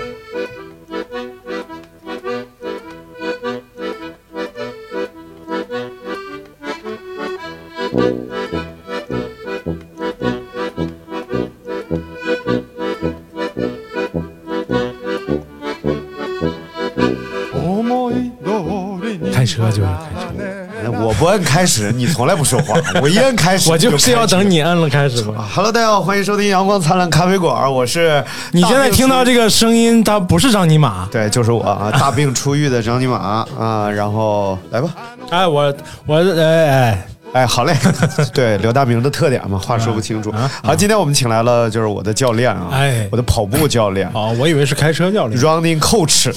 [19.71, 25.45] 就是开始，我不按开始，你从来不说话，我一按开始，我就是要等你按了开始嘛。
[25.53, 31.07] Hello，大家好，欢迎收听阳光灿烂咖啡馆，我是你现在听到这个声音，它不是张尼玛。
[31.11, 34.89] 对，就是我啊， 大病初愈的张尼玛啊，然后来吧，
[35.29, 35.73] 哎，我
[36.05, 37.73] 我哎哎，哎，好嘞，
[38.33, 40.31] 对刘大明的特点嘛，话说不清楚。
[40.63, 43.07] 好，今天我们请来了就是我的教练啊，哎。
[43.09, 44.09] 我的跑步教练。
[44.13, 46.33] 哦，我以为是开车教练，running coach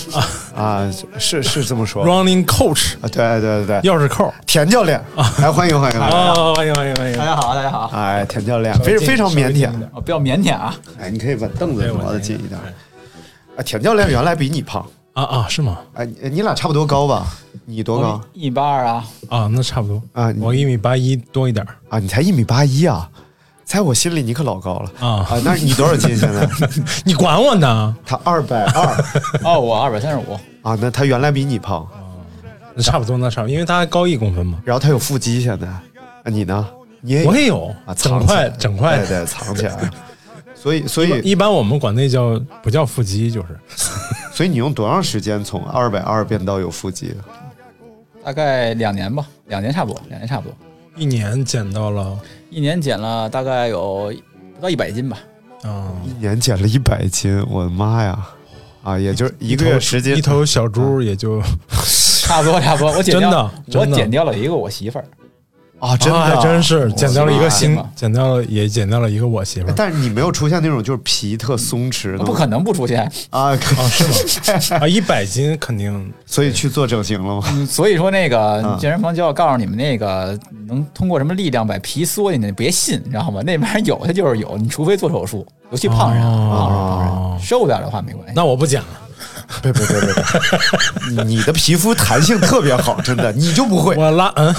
[0.54, 4.32] 啊，是是这么说，Running Coach，啊，对对对对，钥匙扣。
[4.46, 5.02] 田教练，
[5.38, 7.18] 来欢迎欢迎，哦，欢迎欢迎欢迎。
[7.18, 7.24] 大。
[7.24, 12.60] 家好，大家好，哎，田教练非非常腼腆，我比较腼腆啊，哎，你可以把凳子挪得近一点。
[13.56, 14.84] 啊，田教练原来比你胖，
[15.14, 15.78] 啊啊，是吗？
[15.94, 17.26] 哎，你你俩差不多高吧？
[17.66, 21.98] 你多高一米八二啊，啊，那差不多啊我一米八一多一点儿啊？
[21.98, 23.08] 你才一米八一啊，
[23.64, 25.40] 在我心里你可老高了啊啊！
[25.44, 26.48] 那你多少斤现在？
[27.06, 27.96] 你管我呢？
[28.04, 29.04] 他二百二
[29.44, 31.86] 哦，我二百三十五，啊，那他原来比你胖，
[32.74, 34.58] 那差不多，那差不多，因为他还高一公分嘛。
[34.64, 35.80] 然后他有腹肌，现在啊，
[36.24, 36.66] 你呢？
[37.00, 39.90] 你也有我也有啊，整藏起来块整块对对，藏起来了。
[40.54, 43.48] 所以所以一般我们管那叫不叫腹肌，就是
[44.34, 47.14] 所以你用多长时间从二百二变到有腹肌？
[48.24, 50.56] 大概两年吧，两年差不多，两年差不多，
[50.96, 52.18] 一年减到了？
[52.50, 54.12] 一年减了大概有
[54.56, 55.18] 不到一百斤吧，
[55.62, 58.26] 啊，一年减了一百斤，我的妈呀！
[58.82, 60.18] 啊，也就是一个月时间。
[60.18, 61.40] 一头小猪也就
[62.22, 63.96] 差不多差不多，我减掉真的我真的。
[63.96, 65.04] 减掉了一个我媳妇儿，
[65.84, 74.04] 啊，真的啊还真是减掉了一个新妈呀，减掉了也减掉了一个我媳妇儿但是你没有出现那种就是皮特松弛的，不可能不出现，啊，可啊，是
[74.74, 74.80] 吗？
[74.82, 77.42] 啊，一百斤肯定所以去做整形了吗？
[77.52, 83.42] 嗯所以说那个嗯健身房就要告诉你们那个能通过什么力量把皮缩进去，别信，你知道吗？
[83.42, 88.32] 那玩意儿有它就是有，你除非做手术，尤其胖人，胖人胖哦人，瘦点的话没关系。
[88.34, 88.86] 那我不减了。
[89.62, 93.94] 别别别别别，你的皮肤弹性特别好，真的，你就不会。
[93.96, 94.54] 我拉嗯，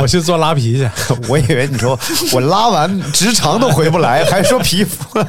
[0.00, 0.90] 我去做拉皮去。
[1.28, 1.98] 我以为你说
[2.32, 5.24] 我拉完直肠都回不来，还说皮肤。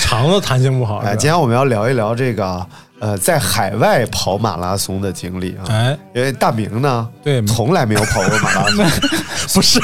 [0.00, 0.98] 肠子弹性不好。
[0.98, 2.66] 哎，今天我们要聊一聊这个
[3.00, 5.64] 呃，在海外跑马拉松的经历啊。
[5.70, 8.84] 哎，因为大明呢，对从来没有跑过马拉松，
[9.54, 9.78] 不是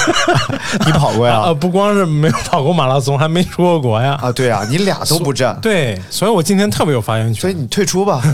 [0.86, 1.54] 你跑过呀啊，？
[1.54, 4.18] 不光是没有跑过马拉松，还没出过国呀。
[4.22, 7.40] 啊，对啊，你俩都不占，对，所以我今天特别有发言权。
[7.40, 8.22] 所以你退出吧。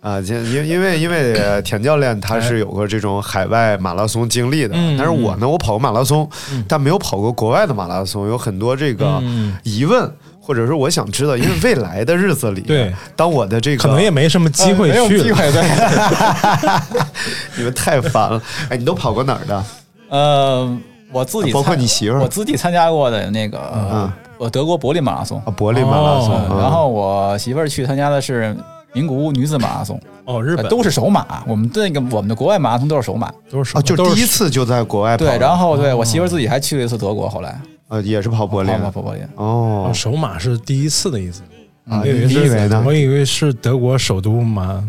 [0.00, 6.26] 啊，因因因为因为呃田教练他是有过这种海外马拉松经历的，嗯但是我呢，我跑过马拉松，
[6.66, 15.24] 但没有跑过国外的马拉松，有很多这个嗯疑问，或者说我想知道，因为未来的日子里，对，当我的这个可能也没什么机会没有去了。
[15.24, 15.62] 机会对。
[17.56, 18.42] 你们太烦了。
[18.68, 19.64] 哎，你都跑过哪儿的？
[20.08, 20.78] 呃，
[21.12, 26.32] 我自己包括参你媳妇儿我自己参加过的那个，嗯呃，德国柏林马拉松啊，，柏林马拉松。
[26.58, 28.56] 然后我媳妇儿去参加的是
[28.92, 31.44] 名古屋女子马拉松，哦，日本呃都是首马。
[31.46, 33.30] 我们的那个我们的国外马拉松都是首马。
[33.50, 39.22] 都是啊，就是第一次就在国外跑，对，然后对我媳妇儿自己还去了一次德国，后来呃也是跑柏林跑跑柏林。
[39.34, 41.42] 哦哦，首马是第一次的意思。
[41.88, 42.82] 啊，我以为你以为是，呢？
[42.86, 44.82] 我以为是德国首都马。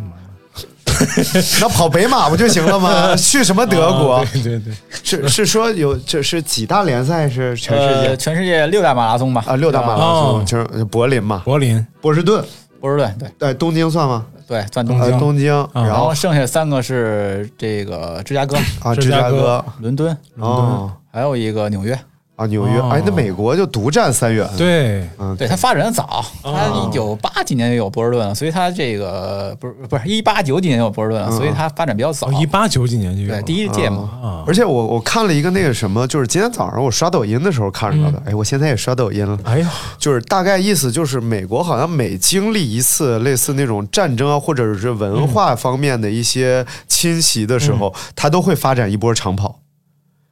[1.59, 3.15] 那跑北马不就行了吗？
[3.15, 4.25] 去什么德国啊？
[4.33, 4.73] 对对对，
[5.03, 9.43] 是是说有这是几大联赛是全世呃，界全世界六大马拉松吧？
[9.47, 12.43] 啊六大马拉哦松，就是柏林嘛，柏林波士顿，
[12.79, 14.27] 波士顿，对对，东京算吗？
[14.47, 15.11] 对，算东京。
[15.11, 21.97] 呃，东京，然后然后剩下三个是这个芝加哥、啊，芝芝加哥加哥，伦敦，哦还有一个纽约。
[22.41, 32.27] 啊，纽约，哦哎，那美国就独占三元，，对，嗯，对，它发展的早，它哦一九八几年就有波士顿了，所以它这个不是不是一八九几年有波士顿，所以它发展比较早。
[32.27, 32.33] 哦，。
[32.41, 33.29] 一八九几年就有。
[33.29, 39.37] 对，第一届嘛，啊，而且我我看了一个那个什么，就是今天早上我刷抖音的时候看着的，哎，我现在也刷抖音了。
[39.43, 49.60] 哎呀，就是大概意思就是，美国好像每经历一次类似那种战争啊，或者是文化方面的一些侵袭的时候，它都会发展一波长跑。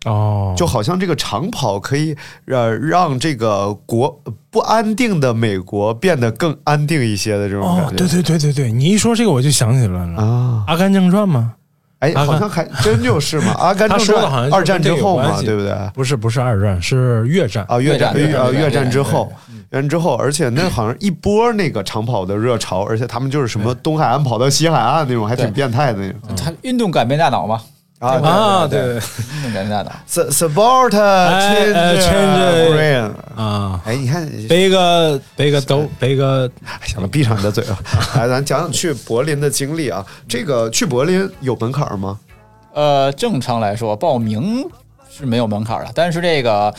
[0.05, 2.15] 哦，就好像这个长跑可以
[2.45, 11.53] 让让这个国不安定的美国变得更安定一些的这种感觉。，哦对对对对对，你一说这个我就想起来了，啊，阿甘正传》吗？
[11.99, 15.75] 哎，好像还真就是嘛，《阿甘正传好像》二战之后嘛，对不对？
[15.93, 17.65] 不是不是二战，是越战。
[17.67, 19.29] 啊，越战越战之后，
[19.69, 26.21] 越战之后，而且那好像一波那个长跑的热潮，而且他们就是什么东海岸跑到西海岸那种，还挺变态的那种。
[26.37, 27.59] 他运动改变大脑嘛，
[27.99, 29.91] 啊啊，对对运动改变大脑。
[30.07, 33.11] ，S- support change brain。
[33.35, 37.77] 啊，哎，你看，背个背个兜，背个哎行了，闭上你的嘴吧。
[38.15, 40.05] 来，咱讲讲去柏林的经历啊。
[40.27, 42.17] 这个去柏林有门槛吗？
[42.73, 44.65] 呃，正常来说，报名
[45.09, 46.73] 是没有门槛的，但是这个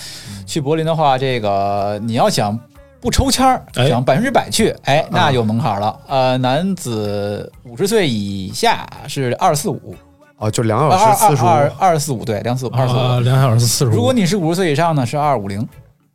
[0.47, 2.59] 去柏林的话，这个你要想
[2.99, 5.99] 不抽签儿，哎想百分之百去，哎，那有门槛了。
[6.09, 9.95] 呃，男子五十岁以下是二四五，
[10.41, 11.73] 哦，就两小二二时四十二五。
[11.79, 13.21] 二四五，对，两四五二四啊，五。
[13.21, 13.95] 两小时四十五。
[13.95, 15.69] 如果你是五十岁以上呢，是二五零，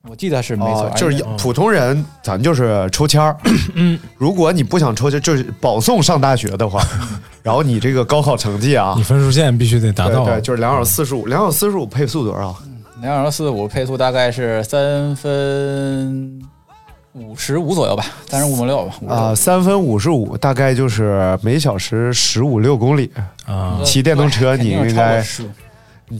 [0.09, 3.37] 我记得是没错哦，，就是哎普通人，咱就是抽签儿。
[3.75, 6.81] 嗯，如果你不想抽签，就是保送上大学的话，
[7.43, 12.55] 然后你这个高考成绩啊你，分数线必须得达到，对对，就是两小时四十五，两小时四十五配速多少？
[13.01, 16.41] 两小时四十五配速大概是三分
[17.15, 18.95] 五十五左右吧，三十五五六吧。
[19.01, 23.09] 56啊，三分五十五，大概就是每小时十五六公里。
[23.45, 25.23] 啊，骑电动车你应该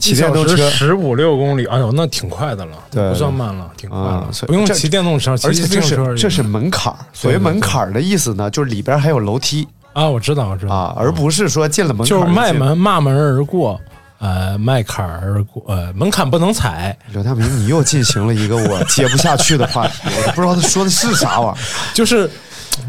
[0.00, 6.98] 骑电动车十五六公里，哎呦，那挺快的了，对不算慢了，挺快了，不用骑电动车，骑而且这自行车是这是门槛儿。
[7.12, 9.68] 所谓门槛儿的意思呢，就是里边还有楼梯。
[9.92, 10.74] 啊，我知道，我知道。
[10.74, 13.78] 啊，而不是说进了门槛就是迈门骂门而过，
[14.18, 22.28] 呃，迈坎儿，呃，门槛不能踩，刘大明，你又进行了一个我接不下去的话题，我都不知道他说的是啥玩意儿就是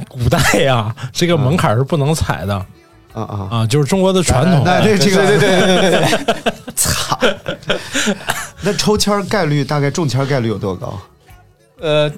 [0.07, 2.65] 古代呀，这个门槛是不能踩的儿
[3.13, 3.47] 啊啊！
[3.51, 4.63] 啊，就是中国的传统。
[4.63, 7.19] 那这这个对对对对对对，操，
[8.61, 10.99] 那抽签概率大概中签概率有多高？
[11.81, 12.11] 呃，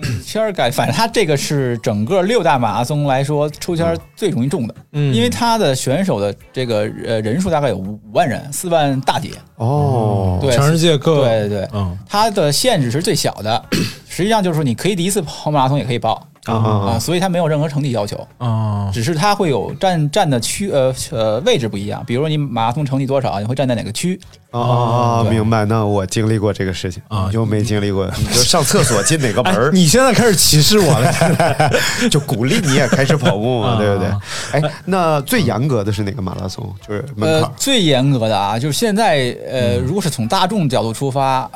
[0.00, 5.14] 中签儿改，反正他这个是整个六大马拉松来说抽签最容易中的，嗯。
[5.14, 11.98] 因为他的选手的这个呃人数大概有五五万人，四万大几，哦，对全世界各对对，嗯。
[12.08, 13.64] 他的限制是最小的，
[14.08, 16.54] 实际上就是说你可以第一次跑马拉松也可以报啊
[16.94, 16.98] 啊！
[16.98, 18.90] 所以它没有任何成绩要求，啊。
[18.92, 24.18] 只是它会有站站的区呃呃位置不一样，比如说你马拉松成绩多少，你会站在哪个区，
[24.50, 27.24] 啊明白，那我经历过这个事情啊。
[27.26, 31.12] 你就没经历过，你 就上厕所进哪个门哎，，你现在开始歧视我了，
[32.10, 33.78] 就鼓励你也开始跑步嘛，啊。
[33.78, 34.08] 对不对？
[34.52, 36.72] 哎，那最严格的是哪个马拉松？
[36.86, 41.50] 就是门槛，呃最严格的啊，就是现在呃，如果是从大众角度出发，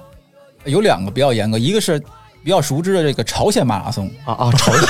[0.65, 2.03] 有两个比较严格，一个是
[2.49, 4.51] 比较熟知的这个朝鲜马拉松，啊啊！
[4.57, 4.81] 朝鲜。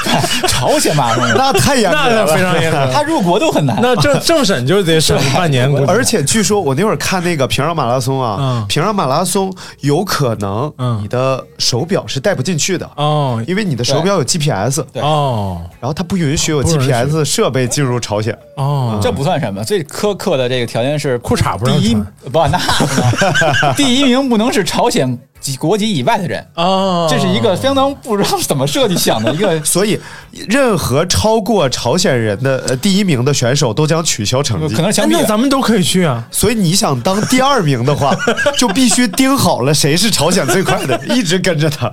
[0.46, 2.88] 朝鲜马拉松， 那太严格那了，非常严格。
[2.92, 3.78] 他入国都很难。
[3.80, 11.00] 那政政审就得审半年，而且据说我那会儿看那个平壤马拉松啊嗯，平壤马拉松有可能嗯。
[11.02, 13.42] 你的手表是带不进去的，哦。
[13.46, 15.00] 因为你的手表有 GPS，对。
[15.00, 15.62] 哦。
[15.80, 18.36] 然后它不允许有 GPS 设备进入朝鲜。
[18.56, 21.94] 哦，这不算什么，最苛刻的这个条件是裤衩不是第一
[22.30, 29.58] 不，那第一名不能是朝鲜籍国籍以外的人，啊，这是一个相当不知道怎么设计想的一个。
[29.64, 30.00] 所以，
[30.48, 34.82] 任何超过朝鲜人的呃第一名的选手都将取消成绩可。
[34.82, 35.10] 能哎枪毙。
[35.12, 36.26] 那咱们都可以去啊。
[36.32, 38.12] 所以你想当第二名的话，
[38.58, 41.92] 就必须盯好了谁是朝鲜最快的，一直跟着他。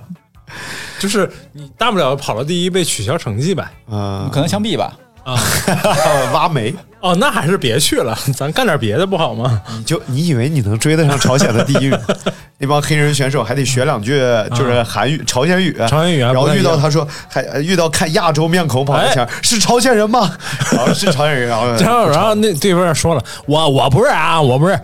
[1.00, 3.64] 就是你大不了跑到第一被取消成绩呗。
[3.90, 4.94] 啊、可能枪毙吧，
[5.24, 5.38] 啊
[6.34, 9.62] 挖煤，哦，那还是别去了，咱干点别的不好吗？
[9.78, 11.94] 你就你以为你能追得上朝鲜的第一？
[12.60, 14.18] 那帮黑人选手还得学两句，
[14.56, 20.32] 就是韩语、朝鲜语，朝鲜语还然后遇到他说，还呃遇到看亚洲面孔跑的前，是朝鲜人吗？
[20.72, 24.80] 然 后是朝鲜人，然后然后然后那对面说了，我我不是啊，我不是。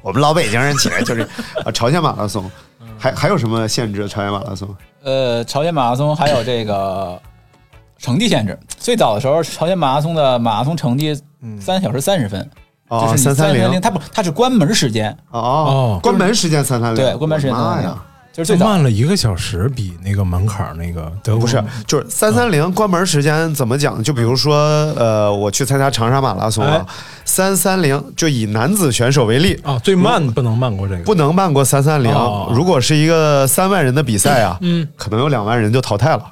[0.00, 1.22] 我们老北京人起来就是
[1.64, 2.48] 啊，朝鲜马拉松，
[2.96, 4.08] 还还有什么限制？
[4.08, 4.68] 朝鲜马拉松
[5.02, 7.20] 呃，朝鲜马拉松还有这个
[8.04, 8.58] 成绩限制。
[8.78, 11.18] 最早的时候，朝鲜马拉松的马拉松成绩
[11.58, 12.50] 三小时三十分，
[12.88, 24.02] 哦就是你330三零，它不，它是关门时间，哦哦关门时间三三零，对，关门时间三三零妈呀！，就是最早慢了一个小时，比那个门槛那个德国不是，就是三三零关门时间怎么讲？
[24.02, 24.56] 就比如说，
[24.96, 26.94] 呃，我去参加长沙马拉松啊哎，
[27.24, 32.52] 三三零，就以男子选手为例，啊，最慢不能慢过这个，不能慢过三三零哦。
[32.54, 36.24] 如果是一个三万人的比赛啊，嗯，可能有两万人就淘汰了，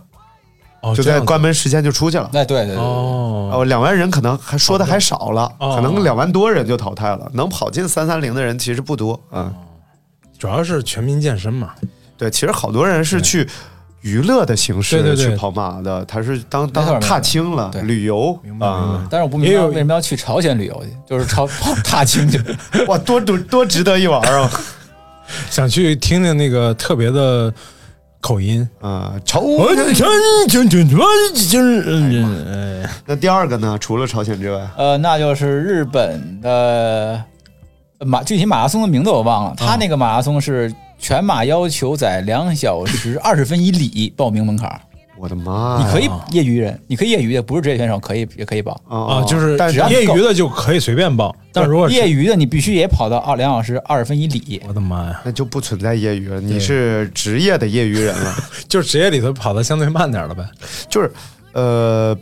[0.82, 2.28] 哦，就在关门时间就出去了。
[2.34, 5.74] 哎，对对对，哦，哦，两万人可能还说的还少了，哦。
[5.74, 7.30] 可能两万多人就淘汰了。
[7.34, 9.52] 能跑进三三零的人其实不多，嗯，
[10.38, 11.70] 主要是全民健身嘛，
[12.18, 13.48] 对，其实好多人是去
[14.00, 22.42] 娱乐的形式去跑马的，他是当当踏青了，旅游明白明啊白，但是我不明白为什么要去朝鲜旅游去，就是朝跑 踏青去。
[22.88, 24.50] 哇，多多多值得一玩啊！
[25.48, 27.54] 想去听听那个特别的
[28.22, 28.66] 口音。
[28.80, 30.08] 啊，朝我真真
[30.48, 30.88] 真真
[31.50, 33.76] 真，那第二个呢？
[33.78, 37.22] 除了朝鲜之外，呃，那就是日本的
[37.98, 39.54] 呃马，具体马拉松的名字我忘了。
[39.58, 44.80] 他那个马拉松是全马要求在两小时二十分以里报名门槛儿，
[45.22, 45.86] 我的妈呀！
[45.86, 48.72] 你可以业余人，你可以业余的，不是职业选手可以也可以报。
[48.88, 54.60] 啊啊，就是但是只要你够业余的就可以随便报，但如果是业余的，你必须也跑到二两小时二十分以里。
[54.66, 58.34] 我的妈呀，那就不存在业余了，你是职业的业余人了。
[58.66, 60.44] 就是职业里头跑的相对慢点了呗。
[60.88, 61.08] 就是
[61.52, 62.18] 呃，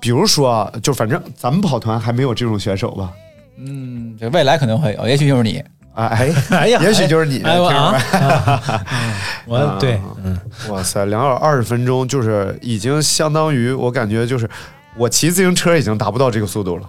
[0.00, 3.12] 比如说啊，就反正咱们跑团还没有这种选手吧？
[3.58, 5.62] 嗯，这未来可能会有，也许就是你。
[5.94, 7.58] 啊，哎，哎呀，也许就是你，啊没，
[9.46, 14.48] 我对，嗯，哇塞，两小时二十分钟，就是已经相当于我感觉就是
[14.96, 16.82] 我骑自行车已经达不到这个速度了。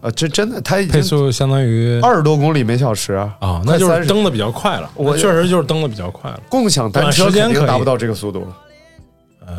[0.00, 4.88] 呃， 这真的，他已经配速相当于二十多公里每小时啊，快那就是蹬的比较快了。
[4.94, 6.40] 我我确实就是蹬的比较快了。
[6.48, 8.56] 共享单车短时间可以肯定达不到这个速度了，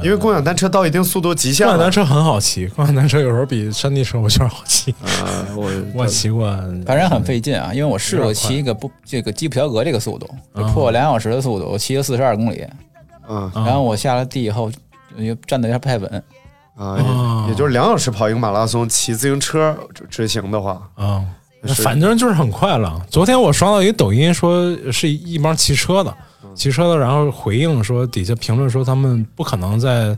[0.03, 1.73] 因为共享单车到一定速度极限了。
[1.73, 4.91] 共享单车很好骑，共享单车有时候比山地车我觉得好骑。
[5.03, 6.49] 啊，我 我骑过，
[6.85, 12.65] 反正很费劲啊，因为我试过骑一个不这个基普乔格这个速度，就啊破两小时的速度，我骑了四十二公里，
[13.29, 14.71] 嗯啊然后我下了地以后
[15.17, 16.23] 就站的有点不太稳，
[16.75, 21.23] 啊，哦也也就是两小时跑一个马拉松，骑自行车执执行的话，啊，
[21.77, 23.01] 反正就是很快了。
[23.09, 26.17] 昨天我刷到一个抖音，说是一帮骑车的，嗯
[26.55, 30.17] 骑车的，然后回应说底下评论说他们不可能在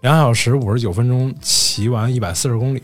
[0.00, 2.82] 两小时五十九分钟骑完一百四十公里。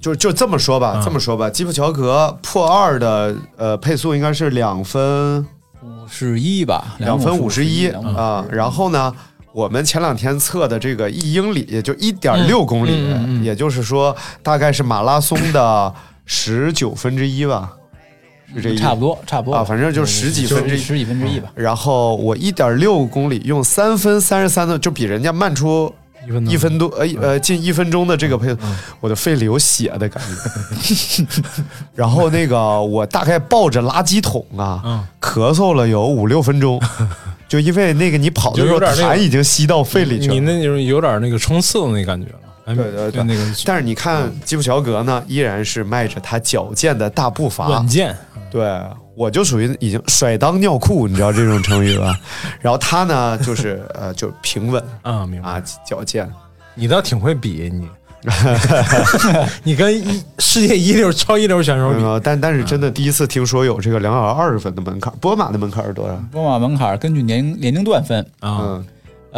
[0.00, 5.44] 就就这么说吧，嗯这么说吧，基普乔格破二的呃配速应该是两分
[5.82, 9.14] 五十一吧，两分五十一啊，然后呢。
[9.50, 15.92] 我们前两天测的这个一英里，也就一点六公里，嗯嗯嗯也就是说大概是马拉松的
[16.26, 17.72] 十九分之一吧，
[18.54, 20.80] 是这意思差不多差不多啊，反正就十几分之一。
[20.80, 21.50] 十几分之一吧。
[21.54, 25.92] 然后我一点六公里用三分三十三的，就比人家慢出
[26.26, 28.54] 一分多一分多，呃呃，近一分钟的这个配，
[29.00, 31.26] 我的肺里有血的感觉。
[31.94, 36.80] 然后那个我大概抱着垃圾桶啊，嗯咳嗽了有五六分钟，
[37.48, 40.52] 就因为那个你跑的时候痰已经吸到肺里去了你了。
[40.52, 42.40] 那种有点那个冲刺的那感觉了。
[42.68, 43.22] 哎对对对。
[43.24, 47.68] 那个但是你看基普乔格呢，依然是迈着他矫健的大步伐。
[47.68, 48.14] 稳，健，
[48.50, 48.80] 对，
[49.16, 52.14] 我就属于已经甩裆尿裤，你知道这种成语吧？
[52.60, 55.48] 然后他呢，就是呃，就平稳 啊，明白。
[55.48, 56.30] 啊，矫健。
[56.74, 57.88] 你倒挺会比你，
[59.64, 66.14] 你跟一世界一流、超一流选手比，嗯，但但是真的第一次听说有这个两小时二十分的门槛，波马的门槛是多少？
[66.30, 68.86] 波马门槛根据年龄年龄段分，啊，嗯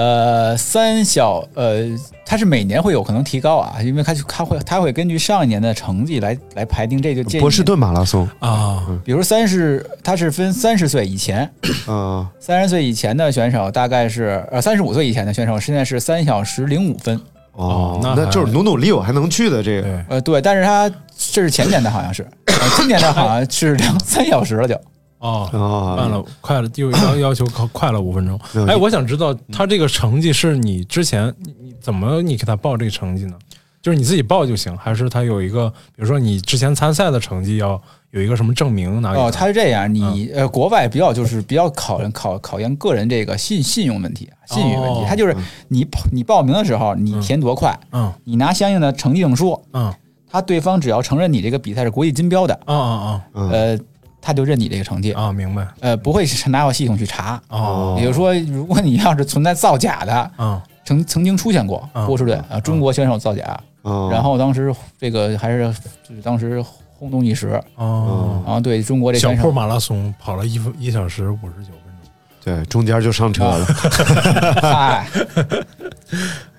[0.01, 1.85] 呃，三小呃，
[2.25, 7.43] 它是每年会有可能提高啊，因为它就它会它会根据上一年的成绩来来排定这就建议。
[7.43, 11.51] 波士，顿马拉松，啊，比如三十，它是分三十岁以前，
[11.87, 17.15] 嗯，三十岁以前的选手大概是呃三十五岁以前的选手现在是三小时零五分，
[17.53, 19.83] 哦哦，那就是努努力，我还能去的这个。
[19.83, 24.81] 对，呃对，但是它这是前年的好像是，呃今年的好像是两三小时了就，
[25.21, 28.39] 哦，啊，慢了，快了，就要 要求快快了五分钟。
[28.67, 33.35] 哎，我想知道他这个成绩是你之前你你怎么你给他报这个成绩呢？
[33.83, 45.01] 就是你自己报就行，还是他有一个，比如说你之前参赛的成绩要有一个什么证明拿给哦，他是这样，你呃，国外比较就是比较考考考验个人这个信信用问题、信誉问题。
[45.11, 45.17] 哦。
[45.17, 45.35] 就是
[45.69, 48.13] 你跑你报名的时候，你填多快，嗯。
[48.25, 49.91] 你拿相应的成绩证书，嗯。
[50.31, 53.51] 他对方只要承认你这个比赛是国际金标的，啊啊嗯。
[53.51, 53.79] 呃，
[54.21, 55.67] 他就认你这个成绩，啊啊，明白。
[55.81, 57.41] 呃，不会是拿到系统去查。
[57.49, 57.97] 哦。
[57.99, 60.61] 也就是说，如果你要是存在造假的，嗯。
[60.83, 62.07] 曾曾经出现过嗯。
[62.07, 65.73] 波士顿啊，中国选手造假，嗯然后当时这个还是
[66.09, 66.61] 就是当时
[66.97, 69.37] 轰动一时，哦，然后对中国这选手。
[69.37, 72.11] 小铺马拉松跑了一分一小时五十九分钟，
[72.45, 73.65] 对，中间就上车了。
[74.61, 75.07] 嗨，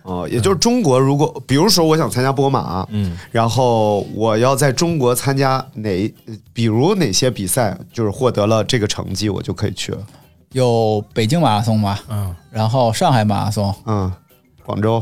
[0.03, 6.13] 哦，也就是中国，如果比如说我想参加波马，嗯然后我要在中国参加哪，
[6.53, 10.00] 比如哪些比赛，就是获得了这个成绩，我就可以去了。
[10.53, 14.12] 有北京马拉松吧，嗯然后上海马拉松，嗯，
[14.65, 15.01] 广州，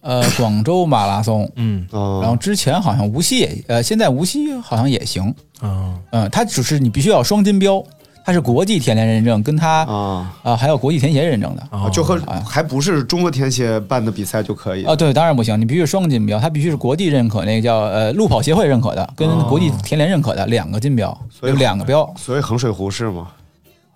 [0.00, 2.18] 呃，广州马拉松，嗯哦。
[2.20, 7.82] 然后之前好像无锡也，呃，现在无锡好像也行，啊嗯，它只是你必须要双金标，
[8.24, 11.62] 它是国际田联认证，跟它啊、啊还有国际田协认证的。
[11.70, 22.08] 啊就和还不是中国田协办的比赛就可以啊，对，当然不行，你必须是双金标，它必须是国际认可，那个叫呃路跑协会认可的，跟国际田联认可的两个金标，所以有两个标。
[22.16, 23.28] 所以衡水湖是吗？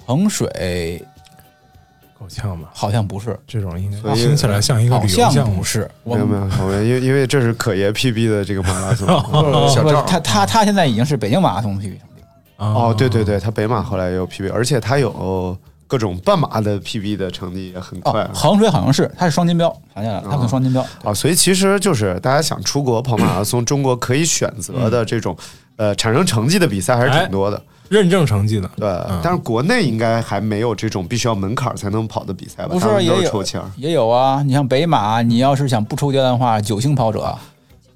[0.05, 1.03] 衡水
[2.19, 2.69] 够呛吧？
[2.73, 5.63] 好像不是，这种应该所以听起来像一个好旅游项目像不。
[5.63, 9.07] 是，我没有没有，因为因为这是可爷 PB 的这个马拉松，
[9.69, 12.06] 小赵他他他现在已经是北京马拉松的 PB 了。
[12.57, 20.85] 哦，对对对，他北马后来也有 PB，而且他有各种半马的 PB 的成绩也很快哦，衡水好像是，他是双金标，想起来了，它可双金标。
[21.05, 25.37] 啊，所以其实就是大家想出国跑马拉松，中国可以选择的这种
[25.77, 28.89] 呃产生成绩的比赛还是挺多的，认证成绩的，对。
[29.23, 32.71] 但是国内应该还没有这种必须要门槛才能跑的比赛吧？
[32.73, 33.71] 不是也有抽签儿。
[33.77, 37.33] 也有啊，你像北马，你要是想不抽签的话，九星跑者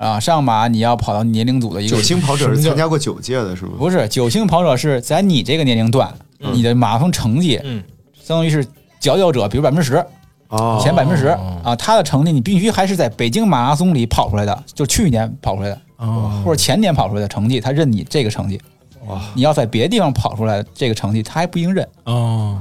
[0.01, 3.73] 啊，上马你要跑到年龄组的一个九星跑者是参加过九届的是吗？
[3.77, 8.67] 不是九星跑者是在你这个年龄段，你的马拉松成绩，嗯，相当于是
[8.99, 10.03] 佼佼者，比如百分之十，
[10.49, 11.27] 哦，前百分之十
[11.63, 16.43] 啊，他的成绩你必须还是在北京马拉松里跑出来的，就去年跑出来的，哦。
[16.43, 18.59] 或者前年跑出来的成绩，他认你这个成绩。
[19.07, 21.87] 哇，你要在别的地方跑出来这个成绩，他还不一定认。
[22.05, 22.59] 哦，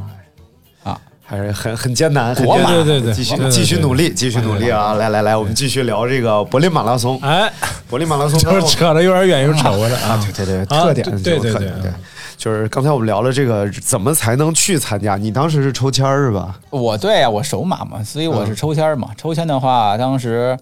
[1.30, 2.86] 还是很很艰难，很国马艰难。
[2.86, 4.94] 对对对继续继续努力，继续努力啊！
[4.96, 7.20] 来来来，我们继续聊这个柏林马拉松。
[7.22, 7.48] 哎，
[7.88, 10.28] 柏林马拉松 就是扯得有点远，又扯回来啊，啊。
[10.36, 11.92] 对对对，啊特点对对对对
[12.36, 16.58] 就是刚才我们聊了这个怎么才能去参加，你当时是抽签是吧？
[16.72, 19.10] 我对啊，我首马嘛，所以我嗯是抽签儿嘛。
[19.16, 20.58] 抽签的话，当时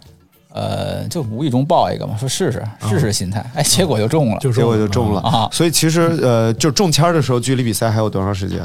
[0.52, 4.40] 呃就无意中报一个嘛，说试试试试心态，哎，结果就中了。
[4.40, 8.60] 就结果就中了啊所以其实呃，就中签的时候，距离比赛还有多长时间？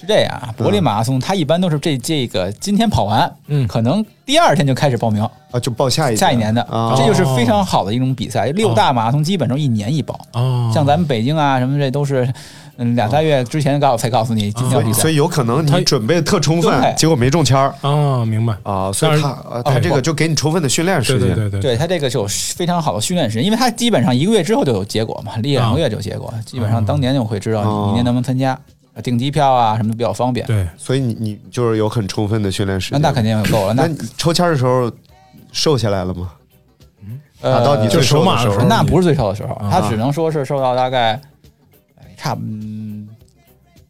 [0.00, 3.68] 是这样啊，柏林马拉松它一般都是这这个今天跑完，嗯。
[3.68, 5.22] 可能第二天就开始报名。
[5.50, 8.46] 啊，就报下一下一年的，啊，这就是非常好的一种比赛。
[8.50, 12.32] 六大马拉松基本上一年一报，哦，像咱们北京啊什么这都是
[12.76, 15.00] 嗯两三月之前告才告诉你今天要比赛。
[15.00, 15.16] 所以所以。
[15.16, 17.74] 有可能他你准备的特充分，结果没中签儿。
[17.80, 18.54] 啊，明白。
[18.62, 21.20] 啊，所以他但是哦呃他这个就给你充分的训练时间。
[21.20, 27.80] 对对对对，对他这个就有非常好的训练时间，因为他基本上一个月之后就有结果嘛，一两个月就有结果，基本上当年就会知道哦。
[27.80, 28.56] 你明年能不能参加，
[29.00, 30.46] 订机票啊什么的比较方便。
[30.46, 33.00] 对，所以你你就是有很充分的训练时间。
[33.00, 34.90] 那那肯定有够了，那抽签的时候
[35.52, 36.32] 瘦下来了吗？
[37.42, 41.12] 呃达到你最瘦的时候马的时候，那不是最瘦的时候，啊他只能说是瘦到大概
[41.96, 42.42] 哎差不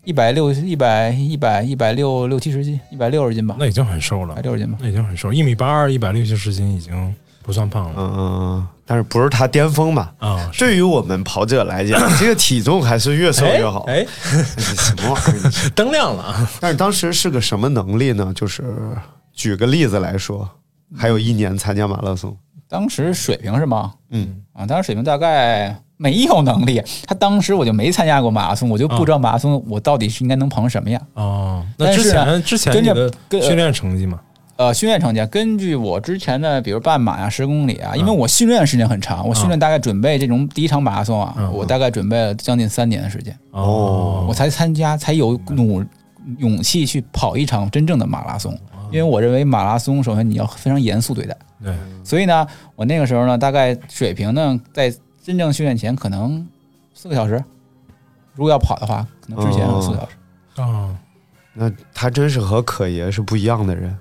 [0.04, 4.78] 一百六一百一百一百六六七十斤，一百六十斤吧，那已经很瘦了一百，六十斤吧。
[4.80, 7.14] 那已经很瘦，一米八二，一百六七十斤已经
[7.50, 10.12] 不算胖了嗯嗯嗯，但是不是他巅峰吧？
[10.56, 13.80] 对于我们跑者来讲， 这个体重还是越瘦越好。
[13.88, 15.70] 哎，什么玩意儿？
[15.74, 16.50] 灯亮了啊！
[16.60, 18.32] 但是当时是个什么能力呢？
[18.36, 18.62] 就是
[19.32, 20.48] 举个例子来说，
[20.96, 22.36] 还有一年参加马拉松，
[22.68, 23.94] 当时水平是吗？
[24.10, 26.80] 嗯，啊，当时水平大概没有能力。
[27.04, 31.02] 他当时我就没参加过马拉松，我就不知道马拉松我到底是应该能跑成什么样。
[31.14, 34.20] 哦，那之前之前跟着你的跟训练成绩嘛？
[34.60, 45.82] 呃，训练成绩啊根据我之前的，比如半马呀、十公里啊，因为我训练时间很长，我训练大概准备这种第一场马拉松啊，嗯我大概准备了将近三年的时间，哦我才参加，才有努
[46.36, 48.54] 勇气去跑一场真正的马拉松。
[48.92, 52.46] 因为我认为马拉松首先你要非常严肃对待，对，所以呢，
[52.76, 56.46] 我那个时候呢，大概水平呢，在真正训练前可能
[56.92, 57.42] 四个小时，
[58.34, 60.60] 如果要跑的话，可能之前有四个小时。
[60.60, 60.94] 啊，
[61.54, 63.96] 那他真是和可爷是不一样的人。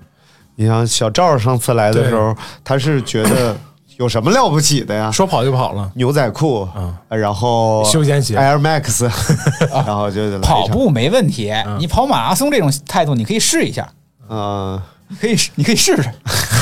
[0.56, 3.56] 你像小赵上次来的时候，他是觉得
[3.96, 5.10] 有什么了不起的呀？
[5.10, 9.10] 说跑就跑了，牛仔裤，嗯然后休闲鞋 Air Max，
[9.72, 13.88] 然后就跑，步没问题，你跑马拉松这种态度，你可以试一下，
[14.28, 14.80] 嗯，
[15.20, 16.02] 可以试，你可以试试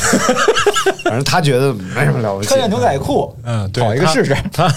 [1.05, 2.59] 反正他觉得没什么了不起穿。
[2.61, 4.37] 件牛仔裤，嗯，跑一个试试。
[4.53, 4.69] 他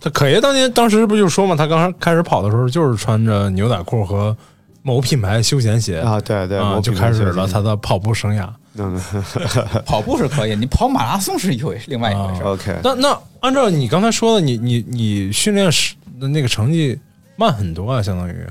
[0.00, 4.36] 他可爷当年当时不就说嘛，他刚开始跑的时候就是穿着牛仔裤和
[4.86, 8.46] 某品牌休闲鞋啊，对对，就开始了他的跑步生涯。
[8.76, 9.00] 嗯
[9.86, 12.50] 跑步是可以，你跑马拉松是一回另外一回事儿。
[12.50, 16.98] OK，那那按照你刚才说的，你你你训练时的那个成绩
[17.36, 18.46] 慢很多啊，相当于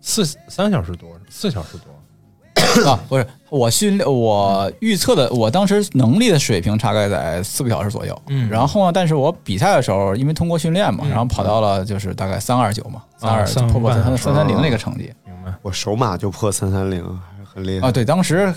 [0.00, 2.88] 四三小时多，四小时多。
[2.88, 8.22] 啊，不是我训练，我预测的，我当时能力的水平大概在四个小时左右。
[8.28, 15.54] 嗯然后呢，但是我比赛的时候，因为通过训练嘛，然后跑到了就是大概三二九嘛，三二328破破三三三三零那个成绩明白？
[15.62, 17.90] 我首马就破三三零，还是很厉害啊。
[17.90, 18.52] 对，当时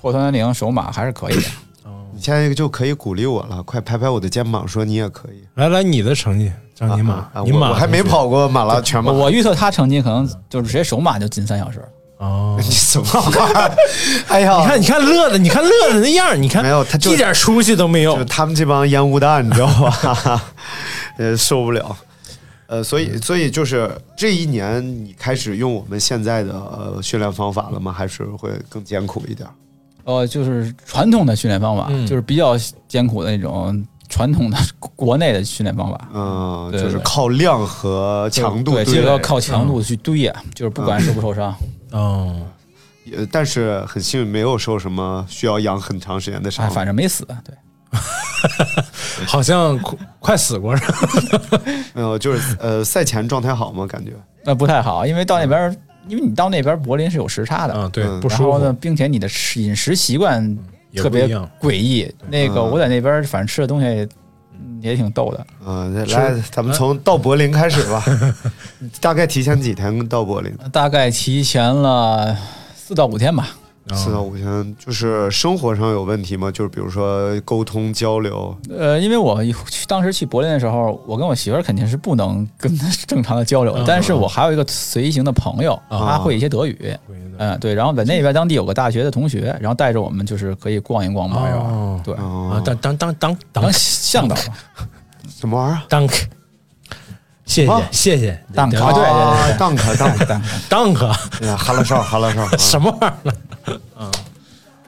[0.00, 1.42] 破三三零首马还是可以的。
[2.14, 5.44] 你现在就可以鼓励我了，快拍拍我的肩膀，说你也可以。
[5.54, 11.80] 来来，你的成绩，张尼玛啊，你马我我还没跑过马拉全马，我预测他成绩可能就是直接首马就进三小时，
[12.16, 13.76] 啊，哦，你什么玩意儿？
[14.28, 18.24] 哎呀，你看，你看乐的，你看乐的那样，你看没有他就一点出息都没有就。
[18.26, 20.40] 他们这帮烟雾弹，你知道吧？
[21.18, 21.96] 呃，受不了。
[22.74, 27.92] 呃，所以所以就是这一年，你开始用我们现在的呃训练方法了吗？
[27.92, 29.48] 还是会更艰苦一点？
[30.04, 32.56] 呃，就是传统的训练方法，嗯就是比较
[32.88, 36.08] 艰苦的那种传统的国内的训练方法。
[36.12, 41.54] 嗯，对就是靠量和强度对，对这个要靠强度去堆啊，就是不管受不受伤，
[41.92, 42.44] 嗯，
[43.16, 46.70] 呃但是很幸运没有受什么需要养很长时间的哎，伤。
[46.70, 47.24] 反正没死。
[47.44, 47.54] 对，
[49.26, 51.60] 好像快快死过似的。
[51.94, 53.86] 没有，就是呃，赛前状态好吗？
[53.86, 54.12] 感觉
[54.44, 55.76] 那不太好，因为到那边儿，
[56.08, 60.58] 因为你到那边儿柏林是有时差的，嗯，对，嗯不舒然后呢，并且你的饮食习惯
[60.96, 61.26] 特别。
[61.60, 62.12] 诡异。
[62.28, 63.86] 那个嗯我在那边儿反正吃的东西
[64.52, 68.04] 嗯也挺逗的，嗯、来，咱们从到柏林开始吧。
[69.00, 70.54] 大概提前几天到柏林？
[70.70, 72.36] 大概提前了
[72.76, 73.48] 四到五天吧。
[73.92, 76.50] 四到五天，就是生活上有问题吗？
[76.50, 86.96] 就是比如说沟通交流，呃，因为我去当时去柏林的时候，我跟我媳妇儿肯定是不能跟她正常的交流，嗯但是我还有一个随行的朋友，他会一些德语，
[87.36, 92.00] 嗯，对，然后在那边当地有个大学的同学，然后带着我们就是可以逛一逛玩一玩，哦。
[92.04, 94.34] 对，哦啊，当当当当当当向导。
[94.36, 94.42] 吧，
[95.28, 95.82] 什么玩意儿？
[95.88, 96.08] 当，
[97.54, 98.44] 谢谢谢谢谢。
[98.54, 99.10] 当对啊对对对。
[99.10, 101.08] 啊，当可当可，当当可
[101.40, 104.10] 哎呀，哈拉少哈拉哨，啊 什么玩意儿？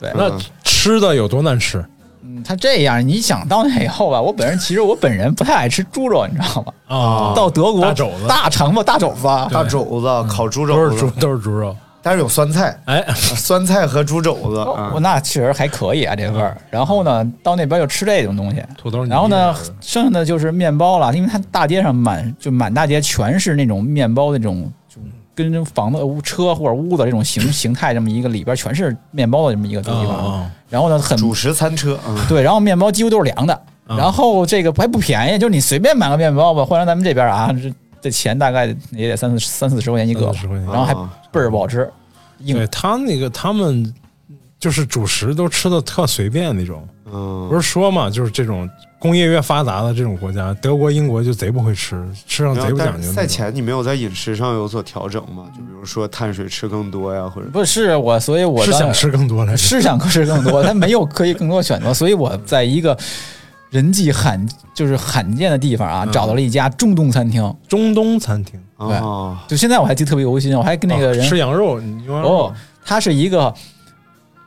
[0.01, 0.31] 对，那
[0.65, 1.85] 吃的有多难吃？
[2.23, 6.73] 嗯他这样，你想到那以后吧，我本人其实我本人不太爱吃猪肉，你知道吗？
[6.87, 8.27] 啊，到德国大肘子。
[8.29, 11.75] 大肠子、大肘子，大肘子、烤猪肘都是猪，都是猪肉。
[12.07, 14.65] 但是有酸菜，哎，酸菜和猪肘子。
[15.01, 16.57] 那确实还可以啊，这味儿。
[16.71, 25.01] 然后呢，到那边就吃这种东西，土豆然后呢，剩下的就是面包了，因为它大街上满就满大街全是那种面包的这种，就
[25.35, 30.11] 跟房子、屋车或者屋子这种形形态，这么一个里边全是面包的这么一个地方。
[30.11, 33.55] 啊然后呢，很主食餐车，嗯，对，然后面包几乎都是凉的，
[33.89, 33.97] 啊。
[33.97, 41.91] 然后这个还不便宜，就是你随便买个面包吧，换成咱们这边啊，这这钱大概也得三四三四十块钱一个吧，30块钱然后还啊倍儿不好吃，
[42.41, 43.93] 硬对他那个他们
[44.59, 55.45] 就是主食都吃的特随便那种，嗯不是说嘛，就是这种工业越发达的这种国家，德国、英国就贼不会吃，吃上贼不讲究赛前你没有在饮食上有所调整吗？
[55.55, 59.59] 就比如说碳水吃更多呀，或者不是我，所以我是想吃更多来着。
[59.59, 62.97] 是想吃更多， 但没有可以更多选择，所以我在一个
[63.71, 67.55] 人迹罕就是罕见的地方啊，嗯找到了一家中东餐厅。
[67.69, 72.53] 中东餐厅哦，就现在我还记得特别犹新，我还跟那个哦人吃羊肉，哦，
[72.85, 73.53] 他是一个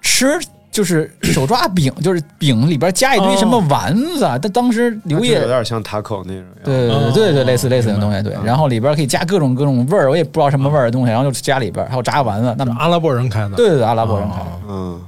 [0.01, 0.39] 吃
[0.71, 6.43] 就是手抓饼，就是饼里边加一堆什么丸子，他当时刘烨有点像塔口那种。
[6.63, 13.55] 对对哦对对对，类似类似的东西，对嗯，然后里边可以加各种各种味儿，我也不知道什么味儿的东西，然后就加里边，还有炸丸子，那么阿拉伯人开的。
[13.55, 14.43] 对对对，阿拉伯人开的。
[14.43, 15.01] 哦嗯，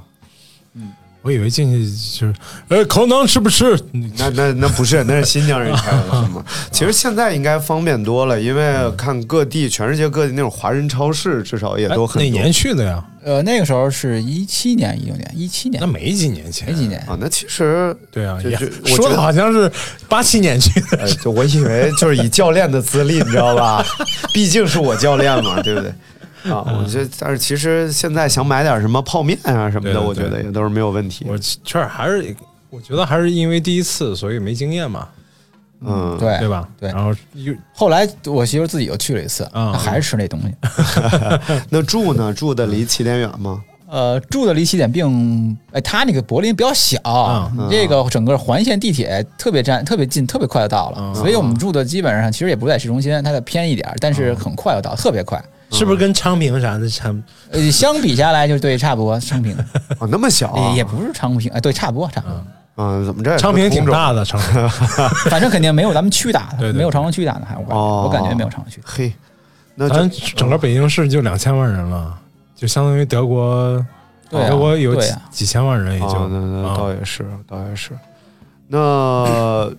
[1.22, 2.34] 我以为进去就是，
[2.68, 3.78] 呃，口能吃不吃？
[4.16, 6.44] 那那那不是，那是新疆人开的，是吗？
[6.70, 13.02] 其实现在应该方便多了，因为看各地，全世界各地那种华人超市，至少也哎都很多哪年去的呀？
[13.24, 16.98] 呃，那个时候是一七年、一六年、一七年那，没几年前，没几年。
[17.02, 17.16] 啊。
[17.20, 19.70] 那其实对啊，也就就我说的得好像是
[20.08, 20.98] 八七年去的。
[20.98, 23.84] 呃，就我以为就是以教练的资历，你知道吧？
[24.34, 25.94] 毕竟是我教练嘛，对不对？
[26.44, 31.24] 啊，我觉得，但是其实现在想买点什么泡面啊什么的，对对我觉得也都是没有问题。
[31.28, 32.34] 我确实还是，
[32.70, 35.08] 我觉得还是因为第一次，所以没经验嘛，
[35.80, 36.68] 嗯，对对吧？
[36.80, 40.54] 对然后又后来我媳妇自己又去了一次，啊她还是吃那东西。
[41.70, 42.32] 那住呢？
[42.32, 43.62] 住的离起点远吗？
[43.88, 50.98] 呃，住的离起点并，哎，他那个柏林比较小，啊这个整个环线地铁特别站，特别近，特别快就到了。
[50.98, 55.38] 啊所以我们住的基本上其实也不在市中心，它在偏一点儿，但是很快就到，特别快。
[55.72, 57.12] 是不是跟昌平啥的差？
[57.50, 59.56] 呃，相比下来就对，差不多昌平，
[59.98, 60.70] 哦，那么小啊。
[60.70, 62.44] 也也不是昌平，哎，对，差不多，差不多，
[62.76, 64.68] 嗯，怎么这昌平挺大的，昌平。
[65.30, 66.76] 反正肯定没有咱们区大的，对对。
[66.76, 68.80] 没有长春区大的，还我感觉哦，我感觉没有长春区。
[68.84, 69.12] 嘿，
[69.74, 72.14] 那咱整个北京市就两千万人了，
[72.54, 73.84] 就相当于德国，
[74.28, 75.22] 对啊德国有几啊。
[75.30, 77.92] 几千万人也就哦，那倒也是，倒也是。
[78.68, 79.70] 那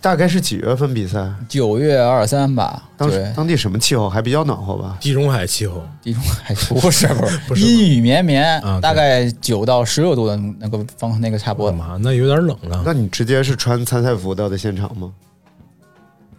[0.00, 1.28] 大概是几月份比赛？
[1.48, 4.08] 九月二十三吧，当对，当地什么气候？
[4.08, 4.96] 还比较暖和吧？
[5.00, 11.66] 地中海气候，地中海 不是不是不是阴雨绵绵啊，对大概九到十六度的那个方那个差不多。
[11.66, 12.82] 我的妈，那有点冷了。
[12.84, 15.12] 那你直接是穿参赛服到的现场吗？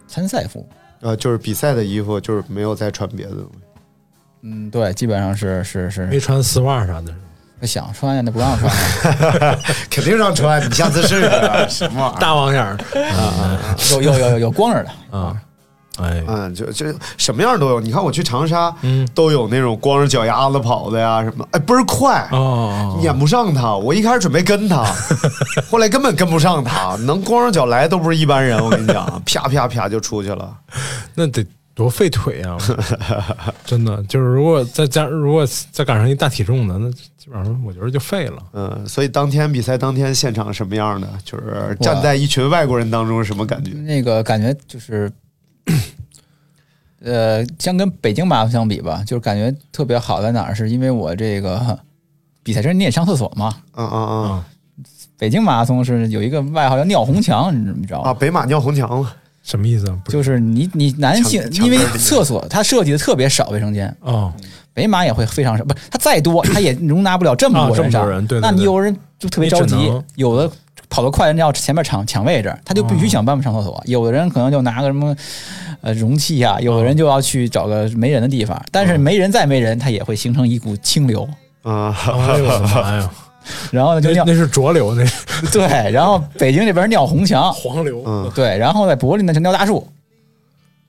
[0.06, 0.66] 参赛服，
[1.00, 3.58] 呃，就是比赛的衣服，就是没有再穿别的东西。
[4.42, 7.12] 嗯，对，基本上是是是没穿丝袜啥的，
[7.66, 8.70] 想穿呀，那不让穿。
[9.90, 11.30] 肯定让穿，你下次试试。
[11.68, 12.20] 什么玩意儿？
[12.20, 12.76] 大网眼儿
[13.92, 15.34] 有有有有有光着的，啊！
[16.00, 17.80] 哎，嗯，就就什么样都有。
[17.80, 23.74] 你看我去长沙，嗯都有那种光着脚丫子跑的呀，什么，哎，倍儿快，哦，撵不上他。
[23.74, 24.84] 我一开始准备跟他，
[25.68, 28.62] 后来根本跟不上他，能光着脚来都不是一般人。
[28.64, 30.48] 我跟你讲，啪啪啪就出去了。
[31.16, 31.44] 那得
[31.78, 32.58] 多费腿啊！
[33.64, 38.42] 真的，就是如果再加，如果再赶上一大体重的，那基本上我觉得就废了。
[38.52, 41.08] 嗯，所以当天比赛当天现场什么样的？
[41.24, 43.70] 就是站在一群外国人当中是什么感觉？
[43.70, 45.08] 那个感觉就是，
[47.00, 50.52] 呃，相跟北京马拉松相比吧，就是感觉特别好在哪儿？
[50.52, 51.78] 是因为我这个
[52.42, 53.54] 比赛之前你也上厕所嘛。
[53.76, 54.44] 嗯嗯嗯
[55.16, 58.00] 北京马拉松是有一个外号叫“尿红墙”，你知不知道？
[58.00, 59.12] 啊，北马尿红墙嘛。
[59.48, 59.96] 什么意思啊？
[60.04, 64.30] 不就是你你男性因为厕所它设计的特别少卫生间，哦，
[64.74, 68.66] 北马也会非常少，不是它再多，它也容纳不了这么多人对对那你对。
[68.66, 70.50] 有人就特别着急有的
[70.90, 75.16] 跑得快的人要前面抢抢位置，他就必须想办法上厕所；有的人可能就拿个什么
[75.80, 78.62] 呃容器呀、有的人就要去找个没人的地方。
[78.70, 81.26] 但是没人再没人，他也会形成一股清流，
[81.62, 83.10] 啊，哎呦我的妈呀！
[83.70, 85.04] 然后呢就尿那那是浊流，那
[85.50, 88.02] 对，然后北京这边尿红墙， 黄流。
[88.06, 89.86] 嗯对，然后在柏林呢就尿大树，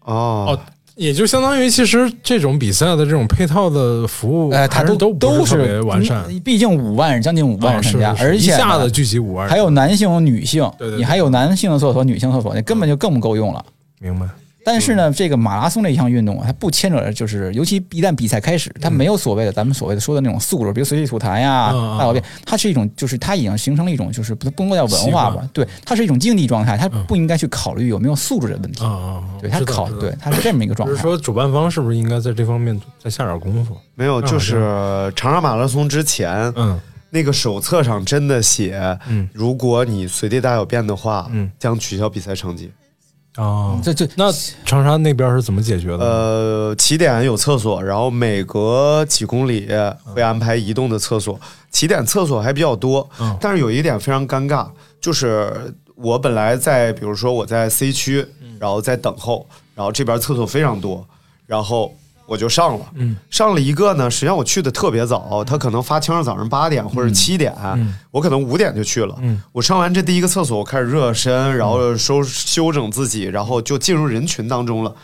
[0.05, 0.59] 哦哦，
[0.95, 6.23] 也就相当于，其实这种比赛的这种配套的服务，哎，它都都都不是特别完善。
[6.27, 13.63] 嗯毕竟五万人，将近五万参加，而且呢下子聚集五万人，还有男性、女性，对对对你还有男性的厕所、女性厕所，那根本就更不够用了。
[13.99, 14.25] 明白？
[14.71, 25.25] 但是呢，这个马拉松这一项运动啊，它不牵扯着，就是尤其一旦比赛开始，它没有所谓的咱们所谓的说的那种素质，比如随地吐痰呀、嗯嗯大小便，它是一种，就是它已经形成了一种，就是不不能叫文习惯。
[25.25, 28.84] 化吧，对，它是一种竞技状态，它不应该去考虑有没有素质的问题！
[29.41, 30.93] 对，它知道考知道对，它是这么一个状态。
[30.93, 33.75] 就是说，主办方是不是应该在这方面再下点功夫？
[33.95, 36.79] 没有，就是长沙马拉松之前，嗯。
[37.12, 39.27] 那个手册上真的写，嗯。
[39.34, 41.51] 如果你随地大小便的话，嗯。
[41.58, 42.71] 将取消比赛成绩。
[43.39, 44.30] 哦，这这那
[44.65, 46.06] 长沙那边是怎么解决的？
[46.06, 49.67] 呃，起点有厕所，然后每隔几公里
[50.13, 51.39] 会安排移动的厕所。
[51.71, 54.67] 起点厕所还比较多，嗯但是有一点非常尴尬，
[54.99, 61.08] 就是我本来在，比如说我在 C 区，嗯然后在等候，然后这边厕所非常多，
[61.45, 61.95] 然后
[62.29, 62.85] 我就上了。
[62.93, 67.53] 嗯上了一个呢，实际上我去的特别早，他可能发枪是早上八点或者七点，
[68.11, 69.15] 我可能五点就去了。
[69.21, 74.95] 嗯我上完这第一个厕所，我开始热身，然后收修整自己，然后就进入人群当中了。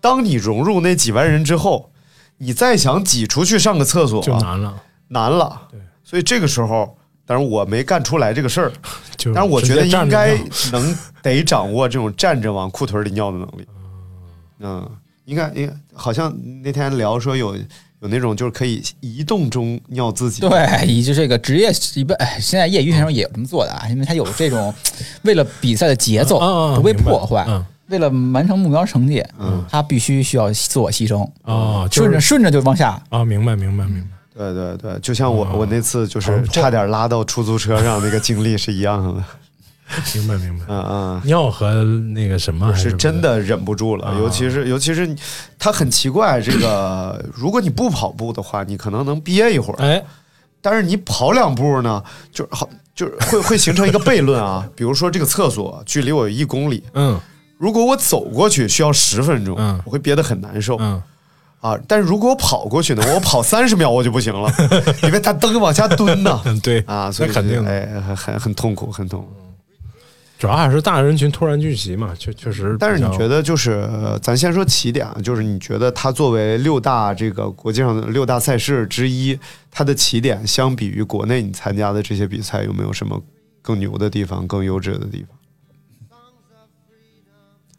[0.00, 1.92] 当你融入那几万人之后，
[2.38, 4.74] 你再想挤出去上个厕所，就难了，
[5.08, 5.62] 难了。
[5.70, 8.72] 对，所以这个时候，但是我没干出来这个事儿，
[9.32, 10.36] 但是我觉得应该
[10.72, 13.66] 能得掌握这种站着往裤腿里尿的能力。
[14.64, 14.90] 嗯，
[15.24, 16.32] 应该应该好像
[16.62, 17.56] 那天聊说有
[18.00, 20.40] 有那种就是可以移动中尿自己。
[20.40, 24.74] 对，以及这个职业一般，哎，现在业余选手也有这么做的啊，因为他有这种
[25.22, 26.38] 为了比赛的节奏
[26.74, 29.22] 不被破坏，嗯为了完成目标成绩，
[29.68, 33.00] 他必须需要自我牺牲，哦，就是顺着顺着就往下。
[33.10, 34.08] 啊，明白明白明白。
[34.34, 39.22] 对对对，就像我、哦我那次就是差点拉到出租车上那个经历是一样的。
[40.14, 40.64] 明 白明白。
[40.68, 41.20] 嗯嗯。
[41.24, 45.16] 尿和那个什么是真的忍不住了，啊尤其是尤其是你，
[45.58, 50.02] 它很奇怪，这个如果你不跑步的话，你可能能憋一会儿，哎，
[50.60, 52.02] 但是你跑两步呢，
[52.32, 54.68] 就是好就是会会形成一个悖论啊。
[54.76, 57.18] 比如说这个厕所距离我有一公里，嗯
[57.58, 61.00] 如果我走过去需要十分钟，嗯我会憋得很难受嗯，
[61.60, 61.78] 啊。
[61.86, 64.52] 但是如果我跑过去呢，我跑三十秒我就不行了，
[65.04, 69.28] 因为他蹬往下蹲呢嗯对啊，所以那肯定的哎，很很很痛苦，很痛苦。
[70.42, 72.76] 主要还是大人群突然聚集嘛，确确实。
[72.76, 73.28] 但是你觉？
[73.28, 79.38] 得，就是呃咱先说起点啊，就是你觉得它作为六大这个国际上的六大赛事之一，
[79.70, 83.22] 它的起点相比于国内你参加的这些比赛，有没有什么
[83.62, 85.38] 更牛的地方、更优质的地方？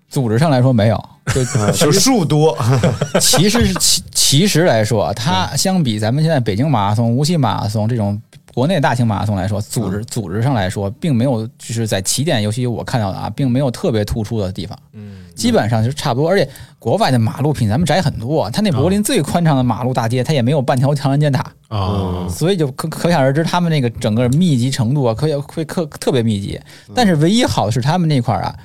[0.07, 0.95] 组织上来说没有，
[1.35, 2.57] 就呃就数多，
[3.19, 8.21] 其实其其实来说，它相比咱们现在北京马拉松、无锡马拉松这种
[8.53, 14.77] 国内大型马拉松来说，组织组织上来说，并没有就是在起点，尤其我看到的啊，并没有特别突出的地方。
[14.93, 18.49] 嗯，基本上就是差不多，而且国外的马路比咱们窄很多。
[18.51, 26.59] 它那柏林最宽敞的马路大街，它也没有半条长安尖塔，啊，所以就可可想而知，他们那个整个密集程度啊，可以会特特别密集。
[26.93, 28.55] 但是唯一好的是他们那块儿啊。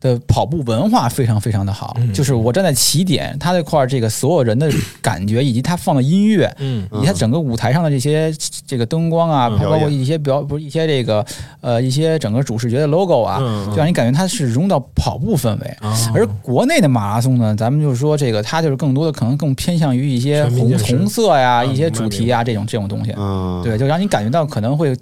[0.00, 2.12] 的跑步文化非常非常的好，嗯。
[2.12, 4.70] 就是我站在起点，他那块儿这个所有人的
[5.02, 6.88] 感觉，以及他放的音乐，嗯。
[6.92, 8.32] 以及他整个舞台上的这些
[8.66, 11.24] 这个灯光啊，嗯包括一些表不是一些这个
[11.60, 13.38] 呃一些整个主视觉的 logo 啊，
[13.70, 15.66] 就让你感觉它是融到跑步氛围。
[15.80, 15.96] 啊。
[16.14, 23.12] 而国内的马拉松呢，咱们就是说这个它就是更多的可能更偏向于一些红红色呀、啊一些主题啊这种这种东西。
[23.16, 24.96] 嗯，对，就让你感觉到可能会有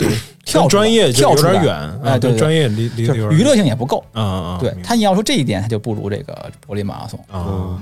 [0.46, 4.02] 跳专业就跳有点远，哎，对，专业离离有点就是娱乐性也不够。
[4.12, 4.58] 啊啊啊！
[4.60, 7.18] 对他，你要说这一点，他就不如这个柏林马拉松。
[7.34, 7.78] 嗯，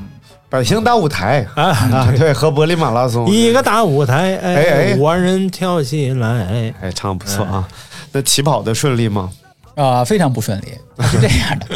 [0.48, 7.68] 百姓大舞台啊啊，对，和柏林马拉松一个大舞台，哎哎万人跳起来，哎，唱得不错啊。
[8.10, 9.30] 那起跑的顺利吗？
[9.74, 10.68] 啊、非常不顺利。
[11.04, 11.66] 是这样的，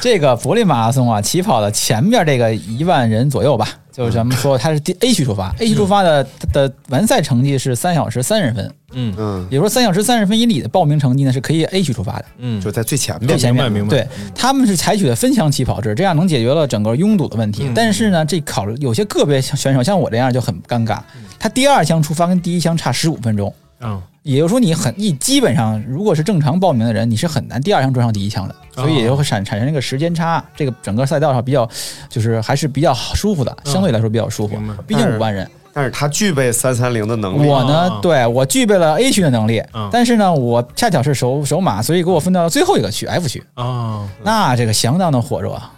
[0.00, 3.66] 这个柏林马拉松啊，起跑的前面这个一万人左右吧，
[3.96, 9.14] 就是咱们说它是第 A 区出发，A 区出发的它的完赛成绩是三小时三十分，嗯。
[9.16, 12.24] 嗯，也就是说三小时三十分以里的报名成绩呢是可以 A 区出发的。
[12.36, 13.26] 嗯，就在最前面。
[13.26, 13.38] 最。
[13.38, 13.64] 前面。
[13.72, 13.96] 明白明白。
[13.96, 17.62] 对，他们是采取的分枪起跑制，这样能解决了整个拥堵的问题。
[17.64, 17.72] 嗯。
[17.74, 20.98] 但是呢，这考虑有些个别选手像我这样就很尴尬，
[21.38, 30.44] 他第二枪出发跟第一枪差十五分钟，啊，也就是说你很一基本上如果是正常报名的人，你是很难第二枪追上第一枪的，所以也就会产产生一个时间差。
[30.56, 31.68] 这个整个赛道上比较
[32.08, 34.58] 就是还是比较舒服的，相对来说比较舒服。
[34.84, 37.46] 毕竟五万人，但是他具备三三零的能力。
[37.46, 43.40] 我呢啊，对我具备了 A 区的能力嗯，但是呢，我恰巧是首首马，所以给我分到了最后一个区 F 区。
[43.54, 45.72] 啊，那这个相当的火热啊。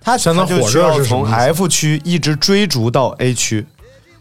[0.00, 3.66] 他相当火他就需要从热是什么意思？F 区一直追逐到 A 区，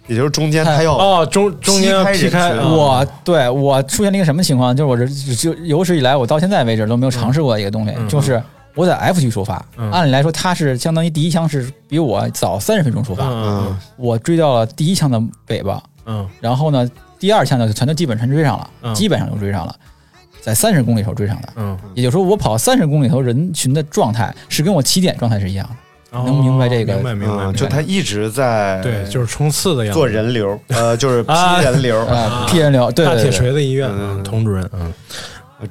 [0.08, 4.76] 也就是中间他要哦，中中间劈劈开，我对我出现了一个什么情况？
[4.76, 8.42] 就是我这就有史以来我到现在为止都没有尝试过一个东西，嗯就是
[8.76, 16.90] 我在 F 区出发，嗯按理来说他是相当于第一枪是比我早三十分钟出发，嗯我追到了第一枪的尾巴，嗯然后呢，
[17.20, 19.76] 第二枪呢就全都基本全追上了，嗯基本上就追上了，
[20.42, 21.50] 在三十公里时候追上的。
[21.56, 25.76] 嗯，也就是说，我跑三十公里头人群的状态是跟我起点状态是一样的。
[26.12, 27.54] 能明白这个哦明白明白，嗯，明白。
[27.54, 32.00] 就他一直在对，就是冲刺的样子，做人流，呃， 就是劈啊人流。
[32.06, 34.94] 啊，批人流，对大铁锤的医院，嗯嗯，佟主任，嗯。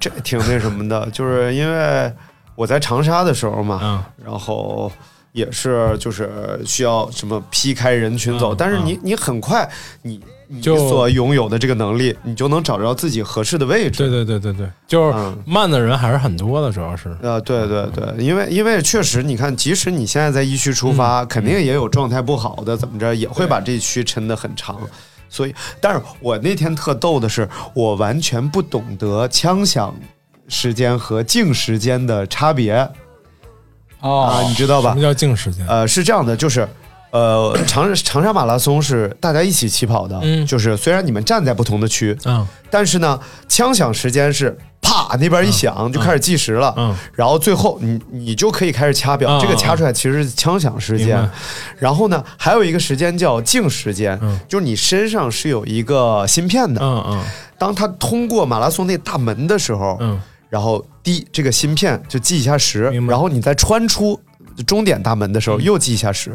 [0.00, 2.12] 这挺那什么的， 就是因为
[2.54, 4.04] 我在长沙的时候嘛，嗯。
[4.24, 4.90] 然后
[5.32, 9.68] 也是就是需要什么劈开人群走，嗯但是你你很快
[10.02, 13.98] 你你所拥有的这个能力，你就能找着自己合适的位置。
[13.98, 24.78] 对对对对对，就是嗯慢的人还是很多的，主要是，呃，对对对，因为因为确实，你看，即使你现在在一区出发，嗯肯定也有状态不好的，怎么着也会把这一区抻得很长。
[25.28, 29.94] 所以，但是我那天特逗的是，我完全不懂得枪响
[30.48, 32.90] 时间和静时间的差别啊，
[34.00, 35.02] 哦你知道吧什么？
[35.02, 35.66] 叫静时间？
[35.66, 36.68] 呃，是这样的，就是。
[37.14, 40.44] 呃，长长沙马拉松是大家一起起跑的，嗯。
[40.44, 42.44] 就是虽然你们站在不同的区，嗯。
[42.68, 46.92] 但是呢，枪响时间是啪那边一响、就开始计时了，嗯。
[47.12, 49.40] 然后最后你你就可以开始掐表，嗯。
[49.40, 51.30] 这个掐出来其实是枪响时间。
[51.78, 54.40] 然后呢，还有一个时间叫静时间，嗯。
[54.48, 57.22] 就是你身上是有一个芯片的，嗯嗯。
[57.56, 60.20] 当它通过马拉松那大门的时候，嗯。
[60.50, 64.20] 然后滴这个芯片就记一下时，然后你再穿出
[64.66, 66.32] 终点大门的时候又记一下时。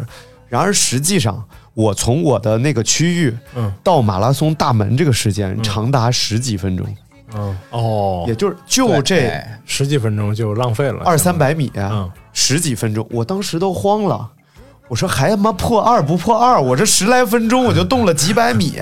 [0.50, 1.42] 然而实际上，
[1.74, 3.72] 我从我的那个区域嗯。
[3.84, 6.86] 到马拉松大门这个时间长达十几分钟，
[7.36, 8.26] 嗯，哦。
[8.28, 12.10] 也，就是就这哎十几分钟就浪费了，二三百米，嗯。
[12.34, 14.30] 十几分钟，我当时都慌了。
[14.88, 16.60] 我说还他妈破二不破二？
[16.60, 18.80] 我这十来分钟我就动了几百米。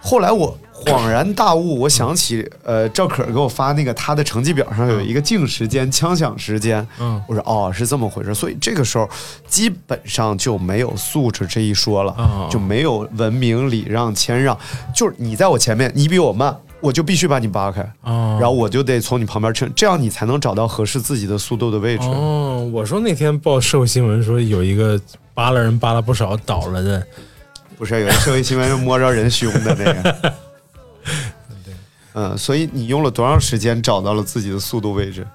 [0.00, 6.86] 后来我恍然大悟，我想起呃赵可给我发那个他的成绩表上有一个静时间、枪响时间。
[7.00, 9.08] 嗯我说哦是这么回事，所以这个时候
[9.48, 14.56] 基本上就没有素质这一说了，哦就没有文明礼让谦让，
[14.94, 17.80] 就是你在我前面，你比我慢，我就必须把你扒开。
[18.02, 22.06] 哦，然后我就得从你旁边蹭，这样你才能找到合适自己的速度的位置。
[22.06, 25.00] 哦，我说那天报社会新闻说有一个
[25.34, 27.04] 扒拉人扒拉不少倒了的，
[27.76, 30.32] 不是有一社会新闻是摸着人胸的那个。
[32.16, 35.26] 嗯，所以你用了多长时间找到了自己的速度位置？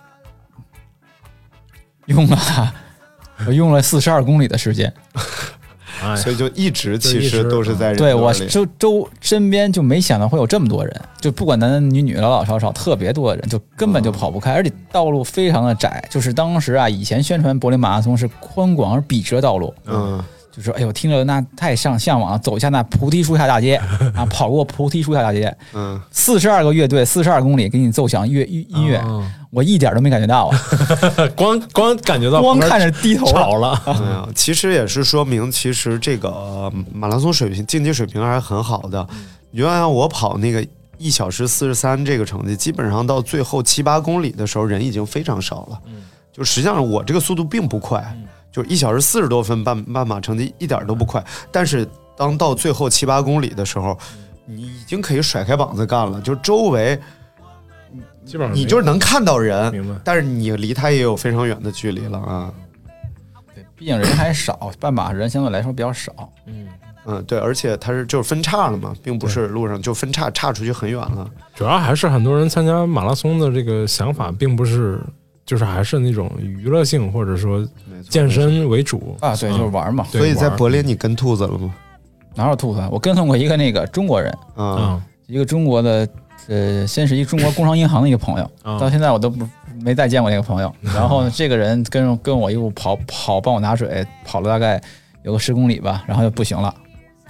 [2.07, 2.73] 用了
[3.45, 4.91] 我用了四十二公里的时间。
[6.03, 16.03] 哎，所以就一直就一直其实都是在人对我周周身边就没想到会有这么多人，就不管男男女女、老老少少，特别多的人，就根本就跑不开，而且道路非常的窄。
[16.09, 23.75] 就是当时啊，以前宣传柏林马拉松是宽广而笔直的道路，嗯，就说哎呦，听着那太上向往了，走一下那菩提树下大街
[24.13, 25.99] 啊，跑过菩提树下大街，嗯。
[26.11, 29.25] 四十二个乐队，四十二公里给你奏响乐音音乐，哦。
[29.49, 30.57] 我一点都没感觉到啊，
[31.35, 33.71] 光光感觉到 光看着低头吵了。
[33.71, 39.05] 了，嗯，其实也是说明，其实这个呃马拉松水平竞技水平还是很好的。
[39.51, 40.65] 你就像我跑那个
[40.97, 45.79] 一小时四十三这个成绩，基本上到最后七八公里的时候，人已经非常少了。
[46.31, 48.01] 就实际上我这个速度并不快，
[48.51, 51.23] 就一小时四十多分半半马成绩一点都不快。
[51.51, 51.87] 但是
[52.17, 53.97] 当到最后七八公里的时候，
[54.45, 56.99] 你已经可以甩开膀子干了，就周围
[58.25, 62.53] 基本上你就是能看到人明白，但是你离他也有非常远的距离了啊。
[63.55, 66.11] 对，毕竟人还少，半马人相对来说比较少。
[66.45, 66.67] 嗯
[67.03, 71.27] 嗯，对，而且它是就是分叉了嘛，并不是路上就分叉岔出去很远了。
[71.55, 75.01] 主要还是很多人参加马拉松的这个想法，并不是
[75.51, 77.67] 就是还是那种娱乐性或者说
[78.07, 80.05] 健身为主啊，对，就是玩嘛。
[80.05, 81.75] 所以在柏林你跟兔子了吗？
[82.35, 82.87] 哪有兔子啊？
[82.89, 86.07] 我跟踪过一个那个中国人，啊，啊一个中国的，
[86.47, 89.45] 呃，先是一个中国工商银行的一个朋友，啊到现在我都不
[89.81, 90.73] 没再见过那个朋友。
[90.95, 94.81] 然后呢，这个人跟跟我一路跑跑帮我拿水，跑了大概
[95.23, 96.73] 有个十公里吧，然后就不行了。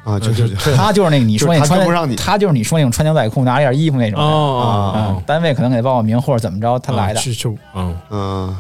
[0.04, 4.30] 啊，就就就 他就是那个你说那穿不上你他就是你说那种穿牛仔裤拿了件衣服那种人。
[4.30, 7.20] 哦嗯，单位可能给他报个名或者怎么着，他来的。
[7.20, 8.58] 去就嗯，嗯，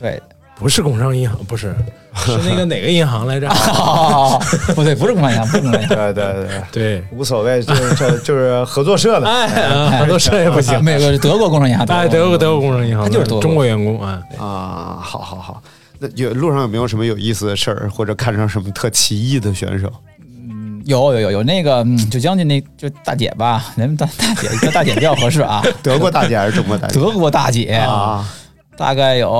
[0.00, 0.20] 对，
[0.56, 1.74] 不是工商银行，不是
[2.14, 3.48] 是那个哪个银行来着？
[3.48, 4.40] 哦，
[4.74, 5.96] 不对，不是工商银行，不是工商银行。
[5.96, 9.26] 对对对，对，无所谓，就是这就是合作社的。
[9.28, 10.82] 哎，合作社也不行。
[10.84, 15.62] 那个德国工商银行，哎，德国德国工商银行，他就是中国员工啊，啊，好好好。
[15.98, 19.90] 那有路上有没有什么有意思的事儿，或者看上什么特奇异的选手？
[20.86, 25.62] 有有有有那个，嗯，就将近那就大姐吧，咱们大大姐叫大姐比较合适啊。
[25.82, 26.94] 德国大姐还是中国大姐？
[26.94, 28.28] 德国大姐啊，
[28.76, 29.30] 大概有，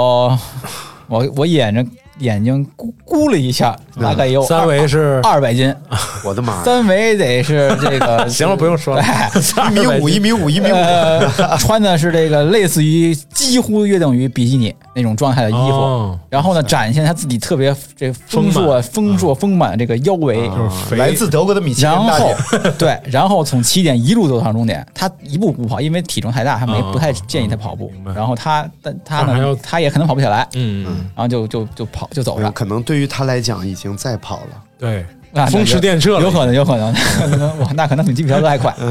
[1.09, 1.84] 我我眼着
[2.19, 5.75] 眼睛估估了一下，大概有三围是二百斤，
[6.25, 6.63] 我的妈呀！
[6.65, 9.03] 三围得是这个 行了，不用说了，
[9.73, 10.75] 一米五，一米五，一米五。
[10.75, 16.19] 呃，穿的是这个类似于几乎约等于比基尼那种状态的衣服，哦。
[16.29, 20.49] 然后呢，展现他自己特别这丰硕、丰硕、丰满的这个腰围。
[20.49, 20.97] 就是肥。
[20.97, 27.91] 来自德国的米其林然后大，对，然后从起点一路走到终点，他一步不跑，因为体重太大，他没啊不太建议他跑步。
[28.15, 30.85] 然后他，但他呢，他也可能跑不起来，嗯，
[31.15, 32.50] 然后就就就跑就走了。
[32.53, 34.62] 可能对于他来讲已经在跑了。
[34.78, 38.74] 对，那风驰电掣了有可能，有可能，可能哇，那可能比机票都还快。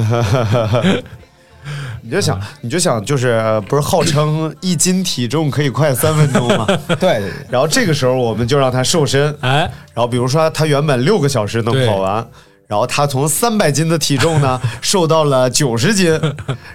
[2.04, 6.66] 你就想，你就想，就是呃不是号称一斤体重可以快三分钟吗？
[7.00, 9.60] 对，然后这个时候我们就让他瘦身，哎，
[9.94, 12.28] 然后比如说他原本六个小时能跑完，
[12.66, 16.20] 然后他从三百斤的体重呢 瘦到了九十斤，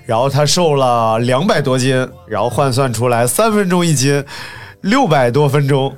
[0.04, 4.24] 然后他瘦了两百多斤，然后换算出来三分钟一斤，
[4.82, 5.92] 六百多分钟，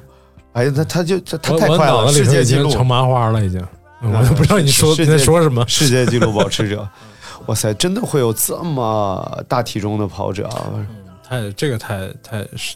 [0.58, 3.64] 哎呀，他他就他太快了，世界纪录，成麻花了，已经，
[4.02, 5.64] 我都不知道你说你在说什么。
[5.68, 6.86] 世界纪录保持者。
[7.46, 10.66] 哇塞，真的会有这么大体重的跑者啊？
[11.26, 12.74] 太这个太太是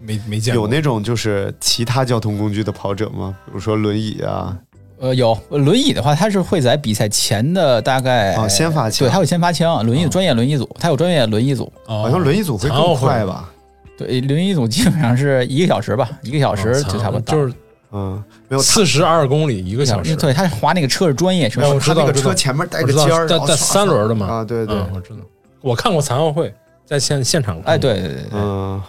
[0.00, 3.36] 没没见过，有那种就是其他交通工具的跑者吗？
[3.46, 4.56] 比如说轮椅啊，
[4.98, 13.48] 呃，有轮椅的话，他是会在比赛前的大概哦先发枪对，他有先发枪，轮椅专业轮椅组，他有专业轮椅组，好好像轮椅组会更快吧？
[13.98, 17.52] 对，轮椅组基本上是一个小时吧，一个小时就差不多到，就是
[17.90, 22.28] 嗯，没有他四十二公里一个小时，对，他滑那个车是专业车那个知道知道。
[22.28, 24.26] 车前面带个尖儿，带带三轮的嘛。
[24.26, 25.20] 啊，对对，嗯，我知道，
[25.60, 26.54] 我看过残奥会，
[26.86, 28.24] 在现现场看，哎，对对对对。
[28.34, 28.80] 嗯，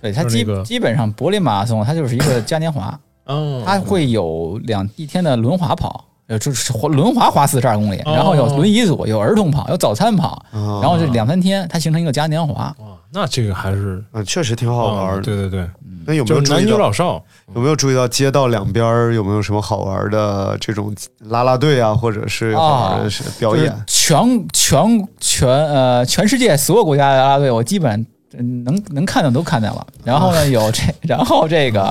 [0.00, 6.04] 对，他基基本上柏林马拉松，它就是一个嘉年华，哦，它会有两一天的轮滑跑。
[6.28, 8.12] 呃，就是滑轮滑滑四十二公里，哦。
[8.12, 10.80] 然后有轮椅组，有儿童跑，有早餐跑，哦。
[10.82, 12.74] 然后这两三天它形成一个嘉年华。
[13.16, 15.22] 哇，那这个还是嗯，确实挺好玩哦的。
[15.22, 15.70] 对对对，
[16.06, 17.22] 那有没有男女老少，
[17.54, 23.64] 有没有注意到街道两边儿有没有什么好玩的这种啦啦队啊，或者是好玩的表演？
[23.64, 28.06] 就是全全全呃全世界所有国家的啦啦队，我基本
[28.38, 29.86] 嗯能能看的都看见了。
[30.04, 31.82] 然后呢，有这，然后这个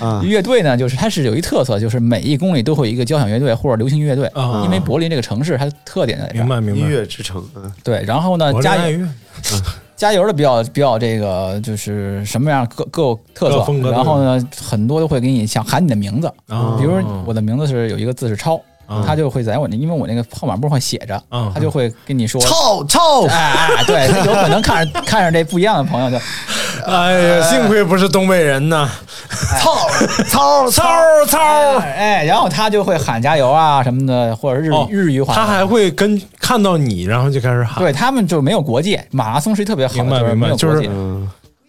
[0.00, 6.40] 啊乐队呢，就是它是有一特色，就是每一公里都会有一个交响乐队或者流行乐队，啊因为柏林这个城市它的特点在这儿。
[6.40, 9.02] 明白明白，音乐之城，嗯，对，然后呢，加油国
[9.42, 9.62] 家乐
[10.00, 13.90] 加油的比较比较这个就是什么样各各有特色。
[13.90, 16.94] 然后呢，很多都会给你想喊你的名字，啊比如
[17.26, 18.58] 我的名字是有一个字是超。
[18.90, 23.24] 啊他就会在我那，因为我那个号码簿上写着，啊他就会跟你说，操操！
[23.28, 26.16] 哎哎，对，他有可能看着看着这不一样的朋友就，
[26.90, 28.88] 哎呀，幸亏不是东北人呐，
[29.60, 29.88] 操
[30.26, 30.82] 操操
[31.26, 31.38] 操！
[31.78, 37.78] 哎，然后他就会喊加油啊什么的，或者日哦日语话，他还会跟看到你，然后就开始喊。
[37.78, 40.90] 对他们就没有国界，马拉松是一特别好的，明白就是明白就是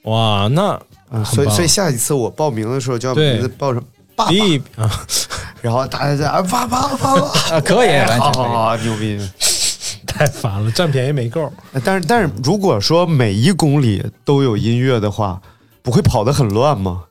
[0.09, 0.69] 哇，那
[1.11, 3.33] 啊所以所以下一次我报名的时候就要对。
[3.33, 3.83] 名字报上
[4.15, 4.89] 爸爸，啊，
[5.61, 7.17] 然后大家在啊爸爸爸爸，
[7.55, 8.43] 啊，可以，完全可以。
[8.45, 9.19] 啊牛逼！
[10.07, 11.51] 太烦了，占便宜没够。
[11.83, 15.41] 但是但是如果说每一公里都有音乐的话，
[15.81, 17.03] 不会跑得很乱吗？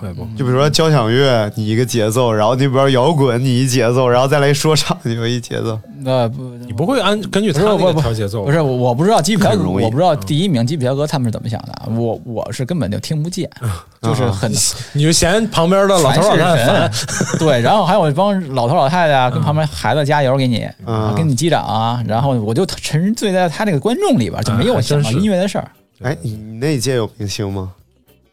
[0.00, 5.78] 不会不会，就比如说交响乐，你一个节奏，然后那边摇滚你一节奏，然后再来说唱，你有一节奏。
[6.02, 13.48] 那不，你不会按根据他那个调节奏，不是我我不知道基普乔格，很容易我不知道第一名基普乔格他们是怎么想的，我我是根本就听不见，
[14.00, 14.50] 就是很
[14.94, 16.90] 你就嫌旁边的老头老太太烦。
[17.38, 25.70] 对，然后还有一帮老头老太太啊，跟旁边孩子加油给你，啊跟你击掌啊，然后我就沉醉在他那个观众里边，就没有啊想到音乐的事儿。
[26.02, 27.72] 哎，你那一届有明星吗？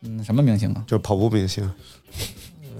[0.03, 0.83] 嗯，什么明星啊？
[0.87, 1.69] 就是跑步明星。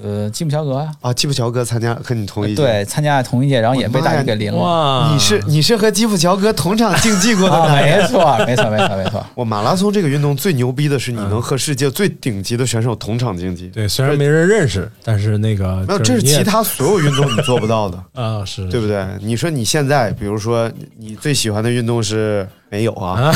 [0.03, 4.59] 呃，基普乔格呀，啊，基普乔格参加和你同一届，对，参加同一届，然后也被大鱼给淋了。
[4.59, 9.26] 哇，你是你是和基普乔格同场竞技过的 啊，没错，没错，没错，没错。
[9.34, 13.70] 我 马拉松这个运动最牛逼的是，你能和世界最顶级的选手同场竞技。
[13.70, 19.03] 对，虽然没人认识，但是那个没有，这是其他所有运动你做不到的， 啊，是对不对？
[19.20, 23.22] 你说你现在，比如说你最喜欢的运动是没有啊？
[23.22, 23.36] 啊，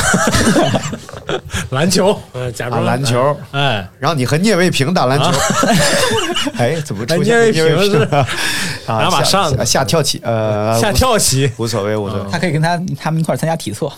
[1.72, 3.36] 篮球，呃，假啊，装篮球。
[3.52, 5.32] 哎，然后你和聂卫平打篮球，
[6.58, 7.26] 哎，怎么出现？
[7.26, 8.28] 聂卫聂卫平是 啊？
[8.88, 9.58] 拿把下扇子。
[9.58, 12.30] 下下跳棋，呃，下跳棋，无所谓，无所谓。
[12.32, 13.90] 他可以跟他他们一块儿参加体测，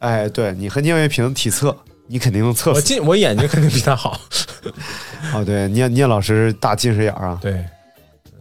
[0.00, 1.74] 哎，对你和聂卫平体测，
[2.06, 2.76] 你肯定能测死。
[2.76, 4.20] 我近我眼睛肯定比他好。
[5.34, 7.64] 哦，对，聂聂老师大近视眼儿啊，对，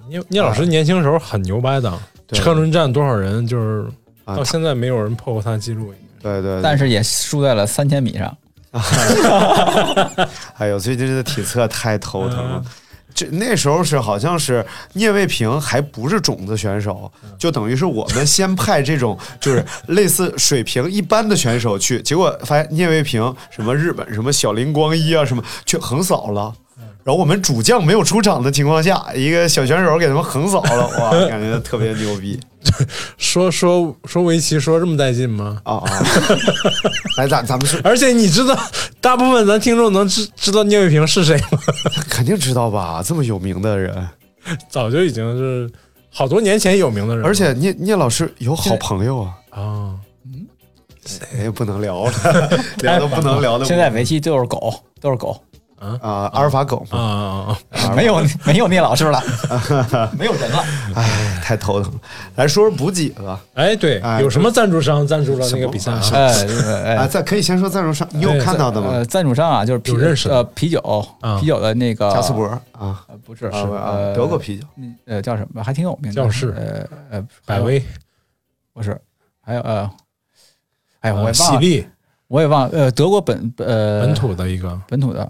[0.09, 1.91] 聂聂老师年轻时候很牛掰的，
[2.27, 2.37] 对。
[2.37, 3.85] 车轮战多少人，就是
[4.25, 5.93] 啊到现在没有人破过他记录。
[6.21, 8.37] 对对，但是也输在了三千米上。
[10.57, 12.63] 哎呦，最近这个体测太头疼了。
[13.13, 26.53] 这那时候是好像是聂卫平还不是种子选手，就等于是我们先派这种就是类似水平一般的选手去，结果发现聂卫平什么日本什么小林光一啊什么却横扫了。
[27.03, 32.39] 然后我们主将没有出场的情况下，一个小选手给他们横扫了， 哇，感觉特别牛逼
[33.17, 35.59] 说说说围棋说这么带劲吗？
[35.63, 35.89] 啊啊！
[37.17, 38.55] 来，咱咱们是 而且你知道，
[39.01, 41.59] 大部分咱听众能知知道聂卫平是谁吗？
[42.09, 43.01] 肯定知道吧？
[43.03, 44.07] 这么有名的人，
[44.69, 45.69] 早就已经是
[46.11, 49.33] 好多年前有名的人，而且聂聂老师有好朋友啊。
[49.49, 49.95] 啊，
[51.35, 52.11] 哎，不能聊了，
[52.77, 53.65] 聊都不能聊的。
[53.65, 54.71] 现在围棋就是狗，
[55.01, 55.41] 都是狗，
[55.99, 57.95] 啊，阿尔法狗啊嘛，啊啊！
[57.95, 59.19] 没有没有聂老师了，
[60.17, 60.63] 没有人了。
[60.95, 61.99] 哎，太头疼了。
[62.35, 63.41] 来说说补给吧。
[63.55, 65.91] 哎，对哎，有什么赞助商赞助了那个比赛？
[66.13, 66.45] 哎
[66.85, 68.89] 哎啊，咱可以先说赞助商，你有哎看到的吗？
[68.91, 69.05] 呃，？
[69.05, 70.35] 赞助商啊，就是啤有认识的。
[70.35, 70.79] 呃啤酒
[71.21, 71.39] 啊。
[71.39, 74.67] 啤酒的那个加斯伯啊，呃不是是呃德国啤酒。
[74.77, 75.63] 嗯呃叫什么？
[75.63, 76.15] 还挺有名的。
[76.15, 77.83] 教室呃呃百威、
[78.73, 78.95] 不是
[79.43, 79.89] 还有呃
[80.99, 81.85] 哎我呃也忘了。
[82.27, 85.29] 我也忘了呃德国本呃本土的一个，本土的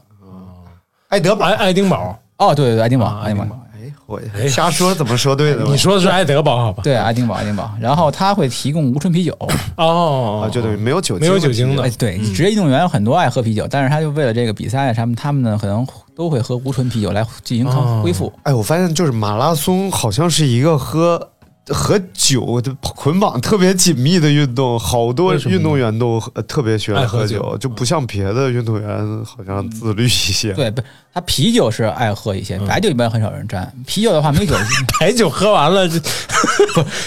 [1.11, 1.45] 爱德堡。
[1.45, 1.53] 爱。
[1.55, 3.55] 爱丁堡，哦对对对爱丁堡啊爱丁堡。
[3.73, 5.69] 哎，我 瞎说怎么说对的吧？
[5.69, 6.81] 你说的是爱德堡好吧？
[6.83, 9.37] 对爱丁堡爱丁堡，然后他会提供无醇啤酒，
[9.77, 11.83] 哦啊，就等于没有酒精，没有酒精的。
[11.83, 15.85] 哎，对，职业运动员有很多爱喝啤酒，但是他就为了这个比赛，他们他们呢可能
[16.15, 17.71] 都会喝无醇啤酒来进行哦。
[17.71, 18.31] 康恢复。
[18.43, 21.30] 哎，我发现就是马拉松好像是一个和
[21.67, 30.51] 和酒的捆绑特别紧密的运动，好多运动员都呃特别喜欢爱喝喝酒就不像别的运动员好像自律一些。
[30.53, 30.81] 对，不，
[31.13, 33.71] 他啤酒是爱喝一些，嗯白酒一般很少人沾。
[33.85, 34.55] 啤酒的话没酒，
[34.99, 35.95] 白酒喝完了， 就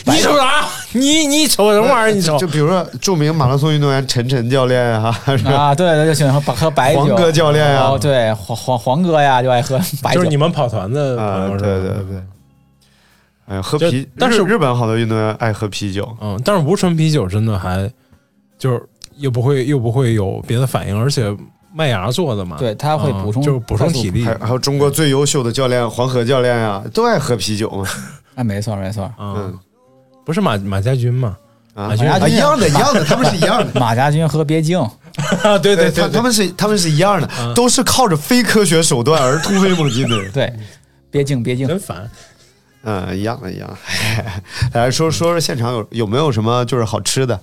[0.07, 0.65] 你瞅啥？
[0.93, 2.15] 你你瞅什么玩意儿？
[2.15, 5.09] 你瞅就比如说著名马拉松运动员陈晨教练啊，
[5.47, 7.01] 啊，对对，就喜欢喝喝白酒。
[7.01, 10.21] 黄哥教练啊哦，对，黄黄黄哥呀，就爱喝白酒。
[10.21, 12.23] 就是你们跑团的朋啊，友对对对。
[13.47, 17.91] 哎呀，喝啤，但是日日本好多运动员爱喝啤酒，嗯，但是无醇啤酒真的还
[18.59, 18.83] 就是
[19.17, 21.35] 又不会又不会有别的反应，而且
[21.75, 27.87] 麦芽做的嘛，对它会补充嗯就是补充体力还，还有中国最优秀的教练黄河教练呀，都爱喝啤酒嘛。
[28.35, 29.13] 啊，没错没错。
[29.19, 29.57] 嗯，
[30.25, 31.37] 不是马马家军嘛？
[31.75, 33.69] 啊马军啊，一样的，一样的，他们是一样的。
[33.79, 40.17] 马家军喝别敬，啊，对对对，他他们是他们是一样的，都是靠着非科学手段而突飞猛进的。
[40.31, 40.53] 对，
[41.11, 41.69] 别敬别敬。
[41.69, 42.09] 真烦。
[42.85, 43.77] 嗯，一样的，一样的。
[44.79, 47.41] 来说说说现场有有没有什么就是好吃的？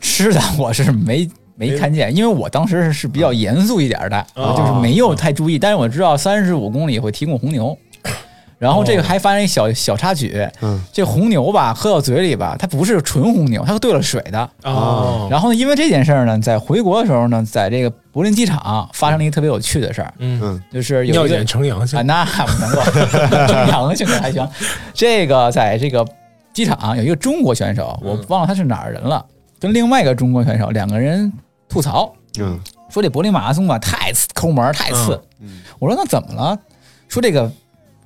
[0.00, 1.26] 吃的我是没
[1.56, 5.58] 没看见，因为我当时是比较严肃一点的，哦就是没有太注意。
[5.58, 7.76] 但是我知道三十五公里会提供红牛，
[8.64, 14.50] 然后这个还发生一小小插曲，嗯，这红牛吧喝到嘴里吧，它不是纯红牛，它是兑了水的。
[14.62, 20.62] 哦，然后呢，因为这件事儿呢，在回国的时候呢，在这个柏林机场发生了一个特别有趣的事儿，嗯，嗯。
[20.72, 21.98] 就是有一个尿检呈阳性。
[21.98, 22.82] 啊，，那不能够，
[23.46, 24.48] 正阳性的还行。
[24.94, 26.02] 这个在这个
[26.54, 29.22] 机场有一个中国选手，我忘了他是哪儿人了，
[29.60, 31.30] 跟另外一个中国选手两个人
[31.68, 32.58] 吐槽嗯。
[32.88, 35.20] 说这柏林马拉松吧太次抠门太次。
[35.40, 35.60] 嗯。
[35.78, 36.58] 我说那怎么了？
[37.06, 37.50] 说这个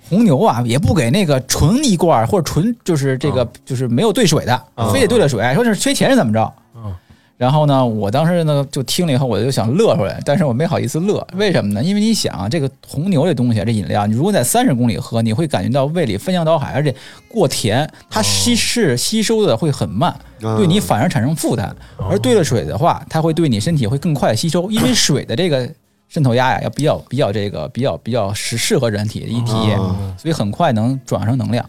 [0.09, 6.53] 红牛啊也不给那个纯一罐儿或者纯就是这个就是没有兑水的，啊非得兑了水，说这是缺钱是怎么着？
[6.77, 6.95] 嗯
[7.37, 11.81] 然后呢，我当时呢就听了以后，我就想乐出来，但是我没好意思乐，为什么呢？
[11.81, 16.93] 因为你想啊，这个红牛这东西啊，这饮料，你如果在三十公里喝，你会感觉到胃里翻江倒海，而且
[17.29, 21.73] 过甜，它稀释吸收的会很慢，哦对你反而产生负担。
[22.11, 25.71] 而兑了水的话，它会对你身体会更快吸收，因为水的这个
[26.09, 31.65] 渗透压呀，要比较比较这个比较比较适适合人体的一体液，哦所以很快能转化成能量。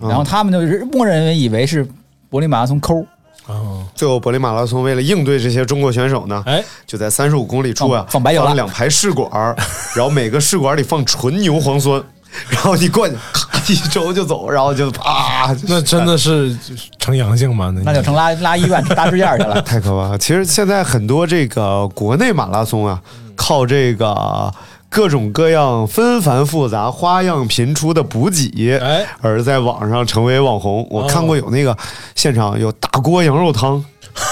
[0.00, 1.86] 嗯然后他们就是默认为以为是
[2.30, 3.04] 柏林马拉松抠。
[3.46, 9.54] 哦，最后柏林马拉松为了应对这些中国选手呢，哎，就在三十五公里处啊放放白油了了两排试管儿，
[9.96, 12.00] 然后每个试管里放纯牛磺酸，
[12.48, 16.56] 然后你过去，咔一周就走，然后就啪，那真的是
[16.98, 17.74] 成阳性吗？
[17.84, 19.60] 那就成拉拉医院搭支架去了。
[19.66, 20.18] 太可怕了。
[20.18, 23.02] 其实现在很多这个国内马拉松啊，
[23.40, 24.52] 靠这个
[24.90, 30.86] 各种各样纷繁复杂、花样频出的补给，哎而在网上成为网红。
[30.90, 31.74] 我看过有那个
[32.14, 33.82] 现场有大锅羊肉汤，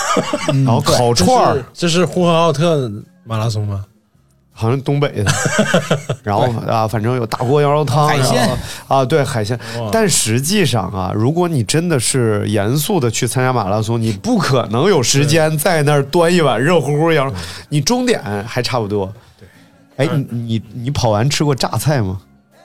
[0.53, 2.91] 然后烤串儿，这是呼和浩特
[3.25, 3.83] 马拉松吗？
[4.61, 5.33] 好像东北的，
[6.25, 9.57] 然后啊，反正有大锅羊肉汤，海鲜啊，对海鲜。
[9.93, 17.33] 但实际上啊，如果你真的是严肃的去参加马拉松，你不可能有时间在那儿端一碗热乎乎羊肉，
[17.69, 19.15] 你终点还差不多。
[19.39, 19.49] 对，
[20.05, 22.21] 哎，你你你跑完吃过榨菜吗？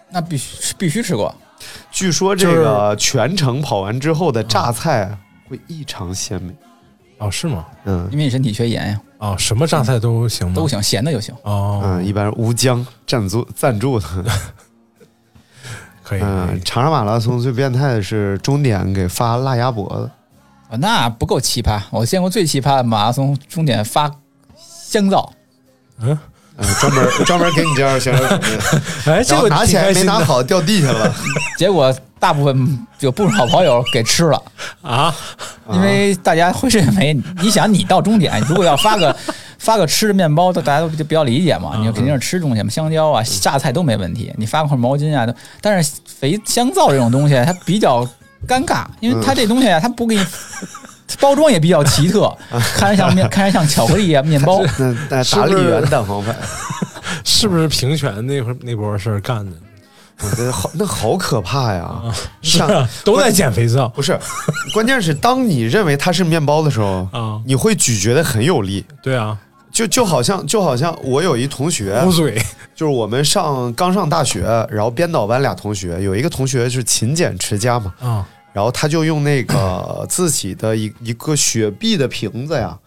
[0.09, 1.33] 那必须必须吃过。
[1.91, 5.15] 据说这个全程跑完之后的榨菜
[5.47, 6.51] 会异常鲜美。
[7.23, 7.65] 哦，是吗？
[7.85, 10.53] 嗯因为你身体缺盐呀，哦，什么榨菜都行吗？
[10.55, 11.33] 都行，咸的就行。
[11.43, 14.05] 哦，嗯，一般是吴江赞助赞助的。
[16.03, 16.21] 可以。
[16.21, 20.09] 嗯以，长沙马拉松最变态的是终点给发辣鸭脖子。
[20.69, 21.79] 啊，那不够奇葩。
[21.91, 24.09] 我见过最奇葩的马拉松终点发
[24.57, 25.31] 香皂，
[25.99, 26.17] 嗯，
[26.57, 31.13] 嗯，专门专门给你这样香肠准备的， 哎，这个然后拿起来没拿好掉地下了。
[31.57, 31.93] 结果
[32.23, 34.41] 大部分有不少跑友给吃了，
[34.81, 35.13] 啊，
[35.73, 39.13] 因为大家会认为，你想你到终点，如果要发个
[39.59, 48.07] 发个吃的面包，大家都比较理解嘛，你肯定是吃东西嘛，香蕉啊、榨菜都没问题，你发块毛巾啊，都但是肥香皂这种东西，它比较
[48.47, 50.25] 尴尬，因为它这东西啊，它不给你。
[51.19, 52.33] 包装也比较奇特，
[52.73, 54.61] 看着像面， 看着像巧克力啊面包。
[54.79, 56.33] 那那是不是达利园蛋黄粉，
[57.25, 59.51] 是不是平权那会儿那波事儿干的？
[60.21, 62.01] 我觉得好，那好可怕呀！
[62.41, 64.17] 是像啊，都在减肥上不是，
[64.73, 67.41] 关键是当你认为它是面包的时候，啊。
[67.45, 69.37] 你会咀嚼的很有力，对啊，
[69.71, 72.41] 就就好像就好像我有一同学，捂嘴
[72.75, 74.41] 就是我们上刚上大学，
[74.71, 82.77] 然后编导班俩同学，有一个同学是勤俭持家嘛，啊然后他就用那个 自己的一一个雪碧的瓶子呀，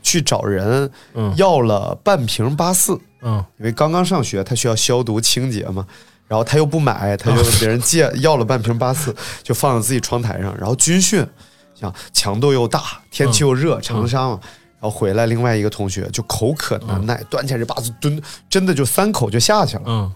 [0.00, 5.84] 去找人嗯要了半瓶八四，嗯因为刚刚上学，他需要消毒清洁嘛。
[6.28, 10.56] 然后他又不买，他就问 别人借要了半瓶八四，就放在自己窗台上。
[10.58, 11.26] 然后军训，
[11.74, 14.40] 像强度又大，天气又热，长沙嘛。
[14.78, 18.20] 然后回来，另外一个同学就口渴难耐，端起来这八四蹲，
[18.50, 19.82] 真的就三口就下去了。
[19.86, 20.12] 嗯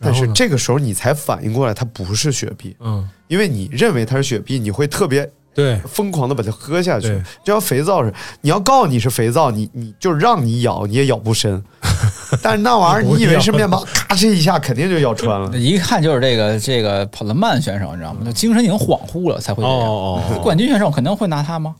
[0.00, 7.08] 但是这个时候你才反应过来，它不是雪碧，嗯，因为你认为它是雪碧，你会特别对疯狂的把它喝下去，
[7.44, 8.16] 就像肥皂似的。
[8.40, 11.62] 你要告诉你是肥皂，你你就让你咬，你也咬不深。
[12.42, 15.56] 但是那玩意儿，你以为是面包，咔哧一下肯定就咬穿了。
[15.56, 18.20] 一看就是这个这个跑得慢选手，你知道吗？
[18.24, 19.78] 就精神已经恍惚了才会这样。
[19.78, 21.74] 哦哦冠军选手肯定会拿它吗？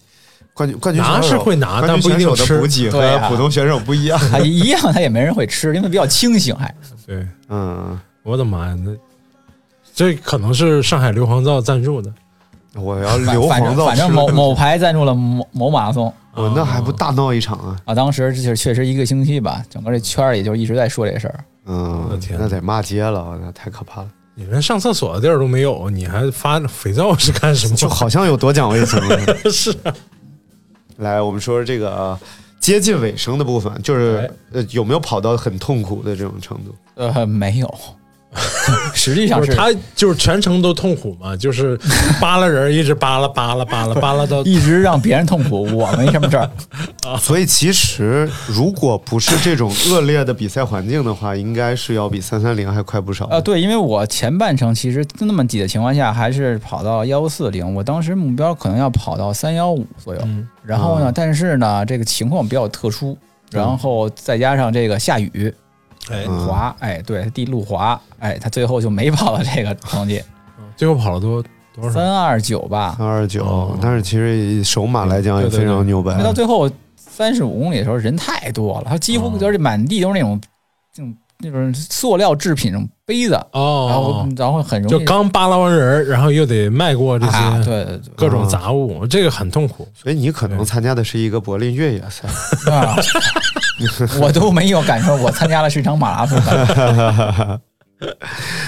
[0.52, 4.16] 冠军冠军拿是会拿但不一定选手的吃补给和对啊普通选手不一样。
[4.30, 6.72] 他 一样，他也没人会吃，因为比较清醒还。
[7.04, 8.92] 对，嗯，我的妈呀，那
[9.92, 12.08] 这可能是上海硫磺皂赞助的，
[12.76, 17.76] 我要反硫磺皂反正某某牌赞助了某某马拉松 我那还不大闹一场啊？
[17.84, 21.44] 啊，当时这就是确实一个星期吧，整个这圈儿里就一直在说这事儿。
[21.64, 24.08] 我嗯的，天那得骂街了，那太可怕了。
[24.34, 27.76] 你连上厕所的地儿都没有，你还发肥皂是干什么？
[27.76, 29.16] 就好像有多讲卫生啊。
[29.50, 29.94] 是啊
[30.96, 32.20] 来，我们说说这个呃
[32.58, 36.74] 接近尾声的部分，就是哎呃有没有跑到很痛苦的这种程度？
[36.96, 37.74] 呃，没有，
[38.94, 41.78] 实际上是是他就是全程都痛苦嘛，就是
[42.20, 46.50] 扒拉人，一直扒拉扒拉扒拉扒拉到 一直让别人痛苦，我没什么事儿。
[47.18, 53.26] 所以其实如果不是这种恶劣的比赛环境的话，应该是要比三三零还快不少。
[53.26, 60.20] 呃，对，因为我前半程其实那么挤的情况下，还是跑到幺四零，我当时目标可能要跑到三幺五左右。
[60.24, 63.14] 嗯然后呢，但是呢，这个情况比较特殊，
[63.50, 65.54] 然后再加上这个下雨
[66.10, 70.22] 哎，嗯滑，哎，对，地路滑，哎，他最后就没跑到这个成绩，
[70.76, 71.42] 最后跑了多
[71.74, 71.90] 多少？
[71.90, 72.94] 三二九吧。
[72.98, 76.24] 三二九哦，但是其实以首马来讲也对对对非常牛掰因为。
[76.24, 80.40] 到最后三十五公里的时候人太多了，他几乎哦就是满地都是那种
[80.92, 81.14] 这种
[81.44, 82.72] 那种塑料制品
[83.06, 89.86] 杯子，哦，然后然后很容易就刚扒拉完人，然后又得迈过这啊，些对各种杂物，这个很痛苦。
[89.94, 92.28] 所以你可能参加的是一个柏林越野赛，
[92.72, 92.96] 啊，
[94.20, 96.40] 我都没有感受我参加的是一场马拉松。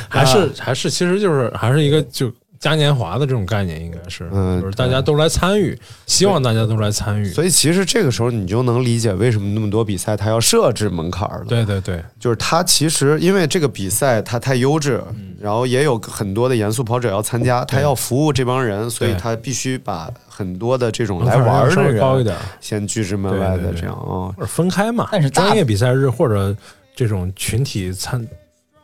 [0.08, 7.28] 还是还是，其实就是还是一个就嘉年华的这种概念，应该是，嗯就是大家都来参与，希望大家都来参与。
[7.32, 11.44] 所以其实这个时候你就能理解为什么那么多比赛它要设置门槛了。
[11.46, 24.32] 对对对，就是它其实因为这个比赛它太优质，嗯然后也有很多的严肃跑者要参加，他要服务这帮人，所以对他必须把很多的这种来玩的人微高一点，先拒之门外的这样啊。
[24.34, 25.06] 或者分开嘛。
[25.12, 26.56] 但是专业比赛日或者
[26.96, 28.26] 这种群体参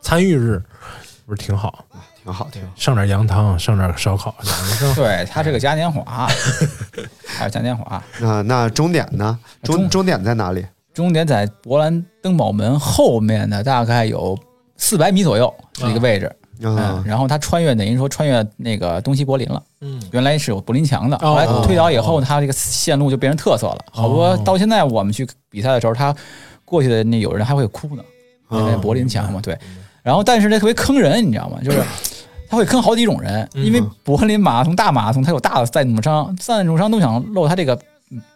[0.02, 0.62] 参与日，
[1.26, 1.84] 不不是挺好？
[2.22, 2.68] 挺好，挺好。
[2.76, 4.34] 上点羊汤，上点烧烤，
[4.94, 6.26] 对，它是个嘉年华，
[7.26, 8.02] 还是嘉年华。
[8.20, 9.38] 那那终点呢？
[9.62, 10.64] 终终终点在哪里？
[10.94, 14.38] 终点在勃兰登堡门后面的大概有
[14.76, 16.30] 四百米左右那个位置。
[16.64, 19.60] 嗯啊，然后它穿越等于说穿越那个东西柏林了。
[19.80, 23.78] 嗯，原来是有柏林墙的，哦后来推倒以后，它这个线路就变成特色了。
[23.90, 26.14] 好多到现在我们去比赛的时候，他
[26.64, 28.04] 过去的那有人还会哭呢，
[28.52, 29.58] 因为柏林墙嘛，对。
[30.04, 31.58] 然后但是那特别坑人，你知道吗？
[31.64, 31.82] 就是
[32.52, 37.74] 他会坑好几种人，因为柏林马拉松大马拉松它有大的赞助商，赞助商都想露他这个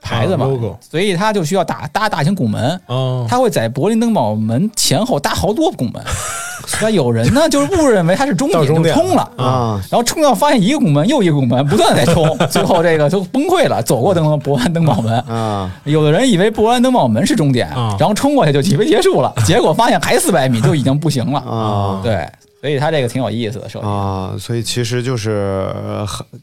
[0.01, 0.47] 牌子嘛。
[0.81, 2.81] 所以他就需要打搭大型拱门。
[2.87, 6.03] 哦，他会在柏林登堡门前后搭好多拱门，
[6.81, 9.31] 那有人呢就是误认为他是终点就冲了。
[9.37, 15.21] 啊，然后冲到发现一个拱门又一个拱门，不断地在冲， 最后这个就崩溃了，走过登伯安登堡门。
[15.29, 17.95] 啊，有的人以为伯安登堡门是终点，啊。
[18.01, 21.39] 然后冲过去就以为结束了，结果发现还四百米就已经不行了。
[21.41, 22.01] 啊。
[22.03, 22.27] 对，
[22.67, 23.87] 所以他这个挺有意思的设计。
[23.87, 25.69] 啊，所以其实就是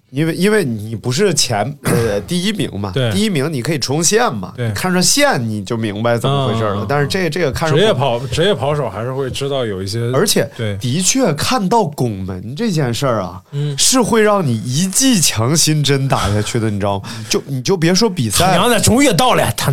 [0.10, 6.76] 因为因为你不是前 呃第一名嘛，对第一名你可以冲线嘛，对看上线你就明白怎么回事了。
[6.78, 17.10] 嗯但是这这个看上职业跑职业跑手还是会知道有一些，而且对的确看到拱门这件事儿啊，嗯是会让你一剂强心针打下去的，你知道吗？
[17.30, 19.72] 就你就别说比赛， 他娘的，终于到了，他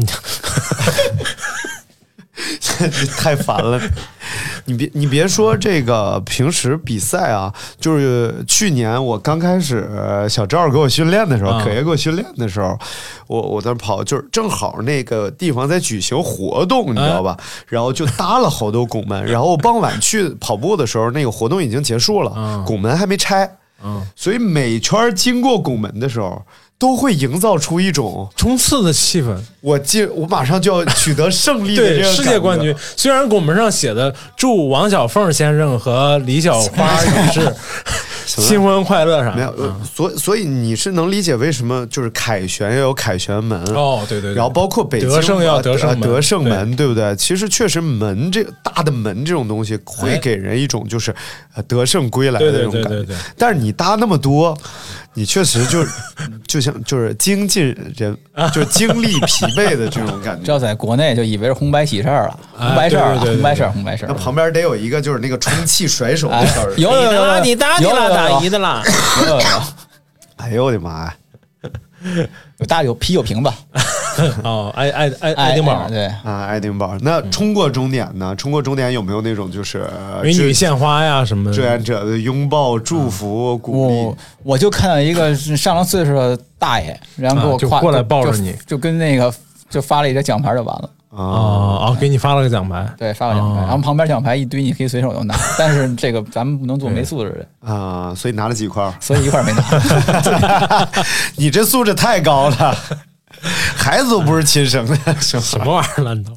[3.18, 3.80] 太烦了。
[4.66, 12.78] 你别你别说这个平时比赛啊，就是去年我刚开始呃小赵给我训练的时候，啊可爷给我训练的时候，
[13.26, 17.36] 我我在跑，就是正好那个地方在举行活动，你知道吧？
[17.66, 23.50] 然后就搭了好多拱门，然后我傍晚去跑步的时候，那个活动已经结束了，嗯拱门还没拆，
[23.82, 26.40] 嗯，所以每圈经过拱门的时候。
[26.80, 32.74] 都会营造出一种冲刺的气氛，我进，我马上就要取得胜利的 这对个世界冠军。
[32.96, 37.54] 虽然拱门上写的“祝王小凤先生和李小花女士
[38.24, 46.00] 新婚快乐”啥，没有，呃所所以你是能理解为什么就是凯旋要有凯旋门哦，对对对，然后包括北京德胜要德胜门。
[46.00, 46.86] 呃德胜门，对。
[46.88, 47.14] 不对？
[47.16, 51.14] 其实确实门这个大的门这种东西会哎给人一种就是
[51.54, 52.88] 呃得胜归来的那种感觉。
[52.88, 53.16] 对对对。
[53.36, 54.56] 但是你搭那么多，
[55.12, 55.84] 你确实就
[56.46, 57.64] 就像就是精尽
[57.96, 58.16] 人，
[58.52, 60.44] 就是精力 疲惫的这种感觉。
[60.44, 64.08] 这要在国内就以为是红白喜事儿了，哎红白事儿红白事儿，红白事儿。
[64.08, 66.80] 那旁边得有一个就是那个充气甩手的哎小人。
[66.80, 68.82] 有有有有，你打你了，有有有大姨的了，
[69.22, 69.46] 有有有
[70.36, 71.14] 哎呦我的妈呀！
[72.58, 73.54] 有 大有啤酒瓶吧，
[74.44, 76.96] 哦，爱爱爱哎爱丁堡，对，啊，爱丁堡。
[77.00, 78.34] 那冲过终点呢？
[78.36, 84.16] 冲过终点有没有那种就是呃美女志献花呀什么志愿，者的拥抱、祝福、鼓我励？
[84.42, 89.32] 我就看到一个上了岁数的大爷，然后给我，啊就过来抱着你就就跟那个
[89.68, 90.90] 就发了一个奖牌就完了。
[91.10, 95.34] 啊，哦哦，给你发了个奖牌，对，发个奖牌，哦然后旁边奖牌一堆，你可以随手就拿。
[95.58, 98.92] 但是这个咱们不能做没素质的人，啊，所以拿了几块？
[99.00, 100.88] 所以一块没拿。
[101.36, 102.76] 你这素质太高了，
[103.74, 105.14] 孩子都不是亲生的？
[105.20, 106.32] 什么玩意儿烂头？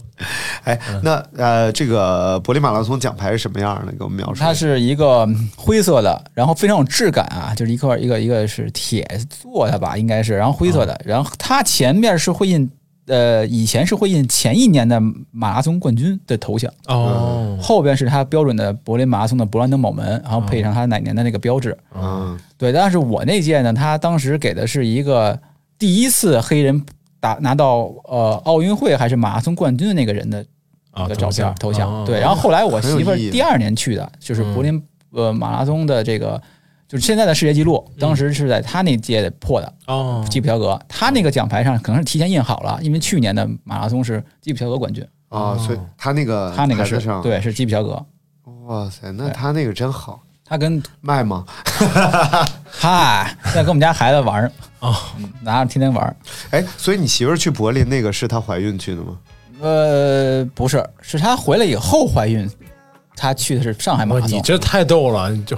[0.63, 3.91] 哎，那呃，这个柏林马拉松奖牌是什么样的？
[3.91, 4.39] 给我们描述。
[4.39, 12.67] 它是一个灰色的，然后非常有质感啊，就是一块一个一个是铁做的吧，应该是，然后灰色的，然后它前面是会印。
[13.07, 15.01] 呃，以前是会印前一年的
[15.31, 21.77] 马拉松冠军的头像，哦，后边是他标准的柏林马拉松的勃兰登堡门，然后配上他哪年的那个标志。
[21.95, 25.37] 嗯对，但是我那届呢，他当时给的是一个
[25.77, 26.85] 第一次黑人
[27.19, 30.45] 打拿到呃奥运会还是马拉松冠军的那个人的
[30.91, 31.89] 啊一个照片头像。
[31.89, 34.81] 哦对，然后后来我媳妇儿第二年去的，就是柏林
[35.11, 36.41] 呃马拉松的这个。
[36.93, 48.05] 就是现在的世界纪录，当时是在他那届破的哦，基普乔格，他那个奖牌上可能是提前印好了，因为去年的马拉松是基普乔格冠军，啊，所以他那个他那个是上，，对是基普乔格，
[48.67, 51.43] 哇塞，那他那个真好，他跟卖吗？
[52.69, 56.15] 嗨现在跟我们家孩子玩儿哦嗯拿着天天玩儿。
[56.51, 59.17] 哎，所以你媳妇儿去柏林那个是她怀孕去的吗？
[59.61, 62.47] 呃，不是，是她回来以后怀孕，
[63.15, 64.37] 她去的是上海马，拉松。
[64.37, 65.31] 你这太逗了！
[65.31, 65.57] 你就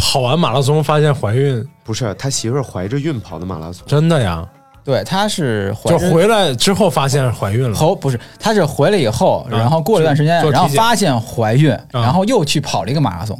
[0.00, 3.86] 跑完马拉松发现怀孕，不是，他媳妇儿怀着孕跑的马拉松。
[3.86, 4.48] 真的呀？
[4.82, 13.38] 对，他是怀着就回来之后发现怀孕了，后不是，他是回来以后，啊然后过了一段时间，然后体检发现怀孕，然后又去跑了一个马拉松，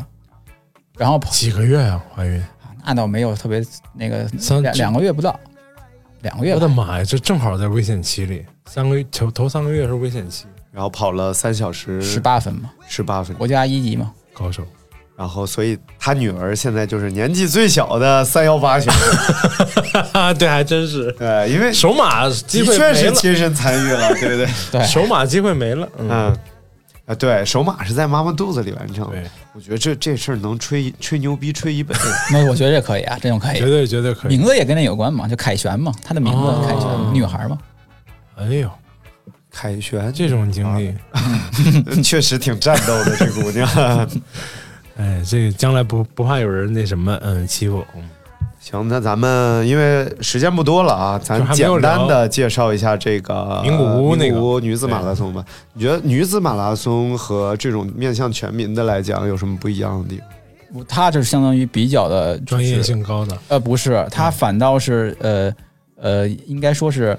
[0.97, 2.01] 然后跑几个月呀？
[2.15, 2.43] 怀孕？
[2.85, 5.39] 那倒没有特别那个三两两个月不到，
[6.21, 14.13] 两个月吧我的妈呀，这正好在危险期里，三个月头头三个月是危险期，然后跑了三小时十八分嘛，十八分，国家一级嘛。
[14.35, 14.63] 高手。
[15.21, 21.13] 然后所以他女儿现在就是年纪最小的三幺八选手，对，还真是。
[21.21, 24.49] 对，因为首马机会确是会没了，亲身参与了， 对不对？
[24.73, 25.87] 对，首马机会没了。
[25.99, 26.39] 嗯，嗯，
[27.05, 29.07] 啊，对，手马是在妈妈肚子里完成
[29.53, 32.01] 我觉得这这事儿能吹吹牛逼吹一辈子。
[32.33, 33.67] 那我觉得这可以啊，这种可以绝。
[33.67, 34.39] 对绝对可以。
[34.39, 37.59] 名字也跟那有关嘛，就凯旋嘛，她的名字哦凯旋，女孩嘛。
[38.39, 38.71] 哎呦，
[39.51, 40.95] 凯旋这种经历，
[42.03, 43.69] 确实挺战斗的，这姑娘。
[45.01, 47.83] 哎，这个将来不不怕有人那什么，嗯，欺负。
[47.97, 48.03] 嗯
[48.61, 55.43] 行，那咱们因为时间不多了啊，咱简单的介绍一下这个名古屋那个女子马拉松吧。
[55.73, 60.21] 你觉得女子马拉松和这种面向全民的来讲有什么不一样的地
[60.75, 60.85] 方？
[60.87, 65.51] 它就是相当于比较的就是专业性高的，呃，不是，它反倒是呃
[65.97, 67.19] 呃，应该说是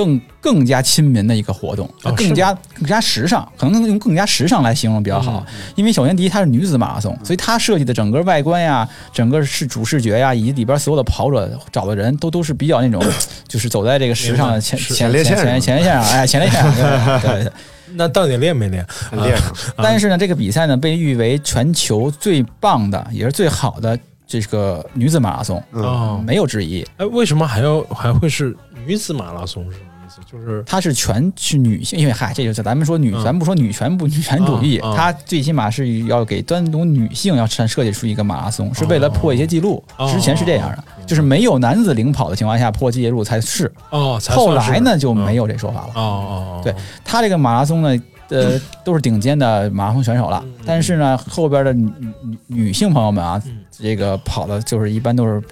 [0.00, 5.44] 更更加亲民的一个活动，更加更加时尚，可能用更加时尚来形容比较好。
[5.76, 13.02] 因为首先第一，它是女子马拉松，所以它设计的整个外观呀、整个是主视觉呀，以及里边所有的跑者找的人都都是比较那种，
[13.46, 16.72] 就是走在这个时尚的前是前前列腺上前前列线上，哎，前列线上，
[17.20, 17.52] 对对对。
[17.94, 18.86] 那到底练没练？
[19.12, 23.98] 练上 但是呢，这个比赛呢被誉为全球最棒的，也是最好的
[24.28, 26.86] 这个女子马拉松，哦，没有之一。
[26.98, 29.64] 哎，为什么还要还会是女子马拉松？
[29.64, 30.20] 是什么意思？
[30.30, 39.82] 就是它是全是女性，因为嗨，这就是咱们说女，嗯咱不说女权不女权主义，嗯嗯它最起码是要给单独女性要设设计出一个马拉松，是为了破一些记录。
[39.96, 45.92] 哦之前是这样的，就是没有男子领跑的情况下破记录才是，哦，才后来呢就没嗯有这说法了。
[45.94, 51.90] 哦哦，哦对，他这个马拉松呢，呃，都是顶尖的马拉松选手了，但是呢，后边的女
[52.22, 53.40] 女女性朋友们啊，
[53.70, 55.42] 这个跑的就是一般都是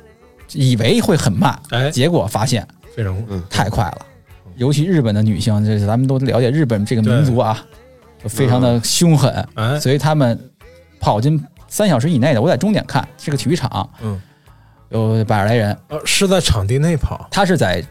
[0.52, 3.16] 以为会很慢，哎，结果发现非常
[3.48, 3.98] 太快了。
[4.58, 7.58] 尤其日本的女性，这咱们都了解日本这个民族啊，
[8.22, 10.38] 就非常的凶狠，哎，所以他们
[11.00, 14.20] 跑进三小时以内的，我在终点看是个体育场，嗯，
[14.90, 17.82] 有百十来人，呃，是在场地内跑，他是在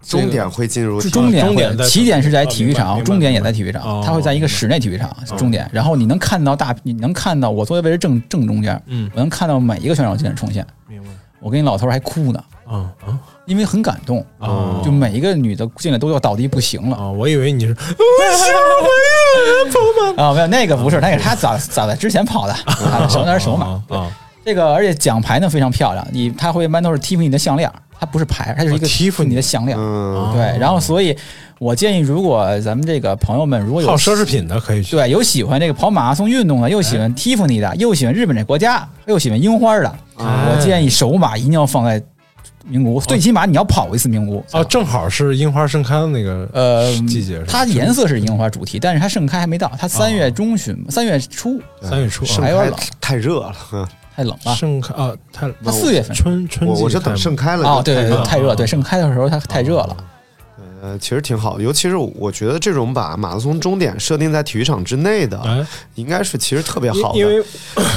[0.00, 5.36] 终点会进入终点会终点起点是在体育场，终点也在体育场哦，它会在一个室内体育场哦。
[5.36, 11.08] 终点，然后你能看到大，你能看到我坐在位置正正中间，嗯，我能看到每一个选手进来冲线，明白，
[11.40, 13.18] 我跟你老头还哭呢，啊啊。
[13.46, 16.96] 因为很感动，啊，就每一个女的进来都要倒地不行了。
[16.96, 17.72] 啊，我以为你是
[20.16, 24.10] 啊，没有那个不是，那个他早 早在之前跑的，啊手那是手马，啊，
[24.44, 29.34] 这个而且奖牌呢非常漂亮，你他会一般都是 Tiffany 的项链，它不是牌，它就是一个哦，Tiffany。
[29.34, 31.16] 的项链，嗯，对，然后所以
[31.58, 39.88] 我建议，如果咱们这个朋友们如果有好奢侈品的可以去，对，有喜欢这个跑马拉松运动的，又喜欢 Tiffany 的，又喜欢日本这国家，又喜欢樱花的，
[40.18, 40.26] 哎。
[40.50, 42.02] 我建议首马一定要放在
[42.68, 44.44] 名古屋，最起码你要跑一次名古屋。
[44.52, 53.54] 啊，正好是樱花盛开的那个呃，季节，它颜色是樱花主题，但是它盛开还没到，它三月中旬、三月初三月初还有点冷太热了。
[53.72, 53.86] 嗯
[54.18, 54.52] 太冷了。
[54.56, 59.96] 盛开啊，太它四月份春春季我我是等盛开了哦，对对对，太热，啊对盛开的时候它太热了。
[60.80, 67.18] 呃，其实挺好，尤其是我觉得这种把马拉松终点设定在体育场之内的，哎，应该是其实特别好的。
[67.18, 67.44] 因因为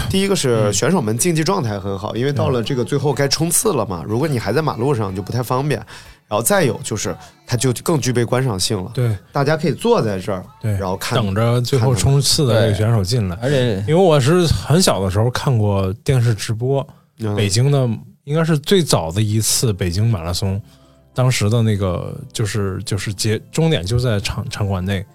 [0.09, 5.84] 第一个是选手们竞技状态很好，因为到了这个最后该冲刺了嘛，如果你还在马路上就不太方便。
[6.27, 7.13] 然后再有就是，
[7.45, 8.89] 它就更具备观赏性了。
[8.93, 13.38] 对大家可以坐在这儿，对，然后看等着最后冲刺的这个选手进来。
[13.41, 16.88] 而且因为我是很小的时候看过电视直播，
[17.19, 17.86] 嗯北京的
[18.23, 20.61] 应该是最早的一次北京马拉松，
[21.14, 25.05] 当时的那个就是就是结终点就在场场馆内。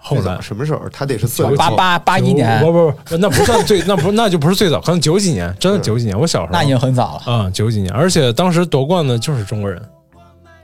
[0.00, 0.40] 后来。
[0.40, 0.88] 什么时候？
[0.90, 2.60] 他得是四八八八一年。
[2.62, 6.52] 不不不，那不算最，那不 那就不是最早，可能九几年，真的九几年，我小时候。
[6.52, 7.22] 那已经很早了。
[7.26, 9.82] 嗯，九几年，而且当时夺冠的就是中国人，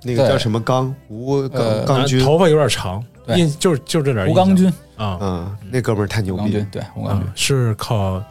[0.02, 2.20] 那个叫什么刚吴呃刚刚军。
[2.20, 3.04] 啊，头发有点长，
[3.34, 4.44] 印就是就这点印象。
[4.44, 5.18] 吴刚军，啊。
[5.20, 8.22] 嗯，那哥们儿太牛逼对吴刚啊军，，是靠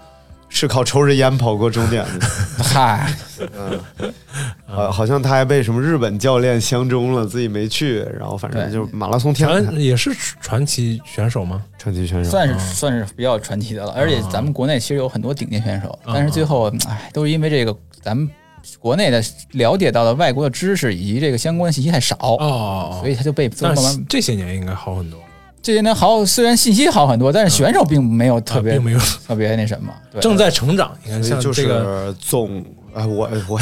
[0.55, 2.27] 是靠抽着烟跑过终点的。
[2.63, 3.11] 嗨，
[3.57, 3.79] 嗯，
[4.67, 9.61] 呃，好像他还被什么日本教练相中了，自己没去，然后反正就马拉松天才。
[9.63, 11.63] 传也是传奇选手吗？
[11.79, 12.29] 传奇选手。
[12.29, 13.91] 算是算是比较传奇的了。
[13.93, 18.29] 而且咱们国内其实有很多顶尖选手，但是最后，哎，都是因为这个咱们
[18.79, 19.21] 国内的
[19.53, 25.19] 了解到的外国的知识以及这个相关信息太少，哦，所以他就被但是慢慢这些年应该好很多，
[25.63, 30.91] 这些年好，虽然信息好很多，但是选手并没有特别啊并没有特别那什么，对正在成长。
[31.05, 32.61] 你看，像这个是总
[32.93, 33.57] 啊，我我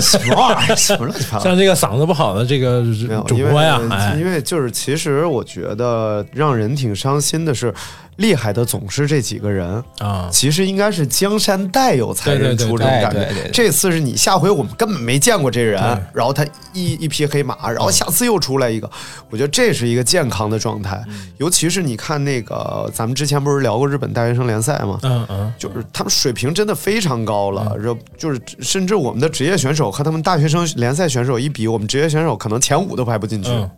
[0.00, 0.76] 什么玩意儿？
[0.76, 1.42] 什么乱七八糟？
[1.50, 2.84] 像这个嗓子不好的这个
[3.26, 7.74] 主播呀，为哎，因为就是其实我觉得让人挺伤心的是，
[8.16, 9.82] 厉害的总是这几个人。
[9.98, 13.50] 啊，其实应该是江山代有才人出这种感觉。
[13.52, 15.80] 这次是你，下回我们根本没见过这人，
[16.12, 18.90] 然后他一一匹黑马，然后下次又出来一个，
[19.30, 21.02] 我觉得这是一个健康的状态。
[21.08, 24.98] 嗯尤其是你看那个，咱们之前不是聊过日本大学生联赛吗？
[25.02, 33.50] 嗯嗯，就是他们水平真的非常高了，然后就是甚至我们的职业选手和他们大学生联赛选手一比，我们职业选手可能前五都排不进去。
[33.50, 33.70] 嗯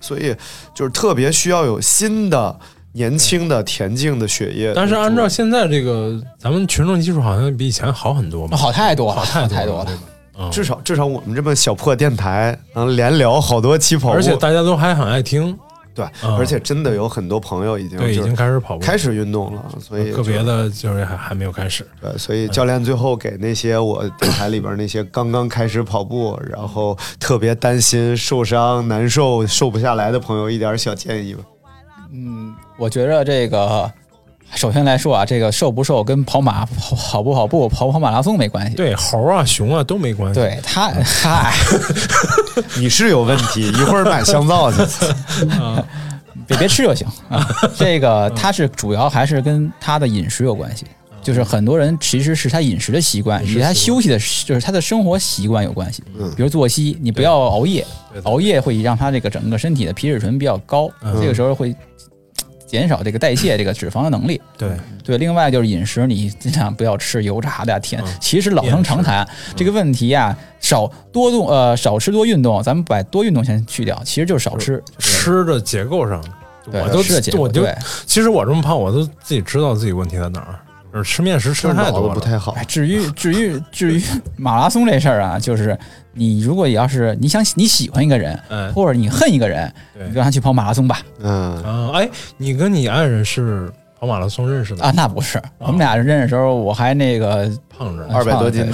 [0.00, 0.34] 所以
[0.74, 2.58] 就是特别需要有新的、
[2.94, 4.72] 年轻的、田径的血液。
[4.74, 9.90] 但是按照现在这个，咱们群众基础好像比以前好很多嘛，好太多了，好太太了多了。
[10.36, 15.56] 嗯至少至少我们这么小破电台能连聊好多期跑步，而且大家都还很爱听，
[15.94, 21.86] 对，嗯而且真的有很多朋友已经对，已经开始跑步，开始运动了，所以个别的就是还还没有开始。
[22.00, 31.44] 对，所以教练最后给那些我电台里边那些刚刚开始跑步，然后特别担心受伤、难受、瘦不下来的朋友一点小建议吧。
[32.76, 33.90] 我觉着这个，
[34.54, 38.76] 首先来说啊，这个瘦不瘦跟跑马、跑跑不跑步、跑不跑马拉松没关系。
[38.76, 40.40] 对，猴啊、熊啊都没关系。
[40.40, 41.54] 对他，嗨，
[42.76, 44.78] 你是有问题，一会儿买香皂去。
[46.46, 47.46] 别别吃就行啊。
[47.74, 50.84] 这个它是主要还是跟他的饮食有关系。
[51.24, 56.04] 就是很多人其实是他饮食的习惯与他休息的，就是他的生活习惯有关系。
[56.36, 57.84] 比如作息，你不要熬夜
[58.24, 61.20] 熬夜会让他这个整个身体的皮质醇比较高，嗯。
[61.20, 61.74] 这个时候会
[62.66, 64.40] 减少这个代谢这个脂肪的能力。
[64.58, 64.68] 对。
[65.02, 68.02] 对，另外就是饮食，你尽量不要吃油炸的呀、甜。
[68.02, 68.08] 嗯。
[68.20, 74.82] 其实老生常谈，这个问题呀，少多动呃少吃多运动，咱们把多运动先去掉，其实就是少吃。
[74.98, 76.22] 吃的结构上，
[76.70, 76.98] 对我都
[77.38, 77.74] 我就对。
[78.06, 80.63] 其实我这么胖，我都自己知道自己问题在哪儿，就是
[81.02, 82.64] 吃面食吃太多了，不太好哎，。
[82.64, 84.02] 至于至于至于
[84.36, 85.76] 马拉松这事儿啊，就是
[86.12, 91.00] 你如果要是你想你喜欢一个人，哎或者你恨一个人，你就让他去跑马拉松吧。
[91.20, 98.70] 嗯，啊，哎，你跟你爱人是跑马拉松认识的啊，那不是，我们俩认识的时候，我还那个胖着呢，二百多斤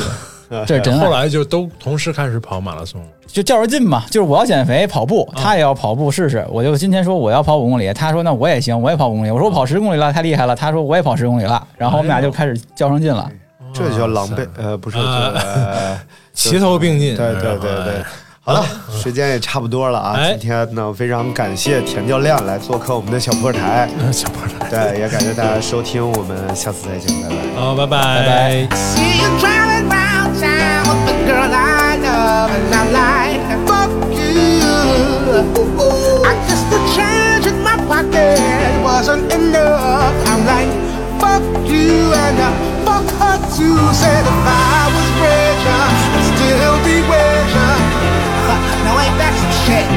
[0.66, 1.12] 这是真爱后。
[1.12, 3.06] 来就都同时开始跑马拉松了。
[3.26, 6.44] 就较着劲嘛，就是我要减肥跑步，他也要跑步试试。
[6.50, 9.30] 我就今天说我要跑五公里，他说那我也行，我也跑五公里。
[9.30, 10.56] 我说我跑十公里了，太厉害了。
[10.56, 13.30] 他说我也跑十公里了，然后我们俩就开始较上劲了。
[13.72, 15.96] 这叫狼狈，呃，不是，就呃
[16.34, 18.02] 齐头并进，对对对对。
[18.42, 20.14] 好了，时间也差不多了啊！
[20.18, 27.60] 哎今天呢，非常感谢田教练来做客我们的小破台，哎， 小破台，对，也感谢大家收听，我们下次再见，拜拜。
[27.60, 28.68] 好，拜拜，拜
[29.88, 29.99] 拜。
[30.40, 34.72] Town with the girl I love, and I'm like, fuck you.
[36.24, 38.40] I guess the change in my pocket
[38.82, 40.16] wasn't enough.
[40.32, 40.70] I'm like,
[41.20, 42.50] fuck you, and uh,
[42.88, 43.76] fuck her too.
[43.92, 45.84] Said if I was richer,
[46.16, 47.72] I'd still be richer.
[48.84, 49.88] Now ain't that some shit?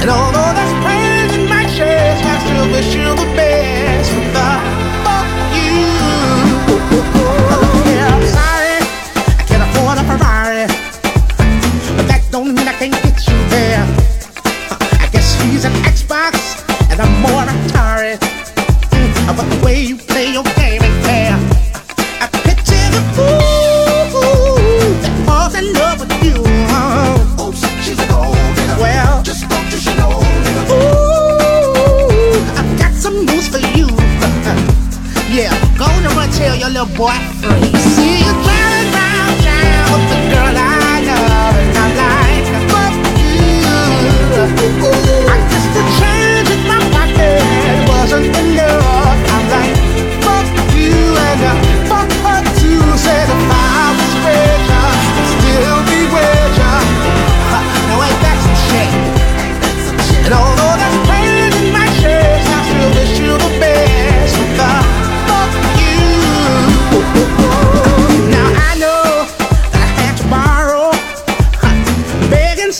[0.00, 4.10] And although there's pain in my chest, I still wish you the best.
[4.32, 4.89] But the
[12.80, 13.84] don't mean I can't get you there.
[15.00, 18.18] I guess she's an Xbox and I'm more Atari.
[19.36, 21.32] But the way you play your game ain't fair.
[22.20, 24.10] I picture the fool
[25.02, 26.42] that falls in love with you.
[27.38, 27.52] Oh,
[27.82, 28.36] she's a gold
[28.78, 30.20] Well, just don't you know?
[30.72, 31.38] Ooh,
[32.58, 33.86] I've got some news for you.
[35.30, 37.69] yeah, go on and tell your little boy free.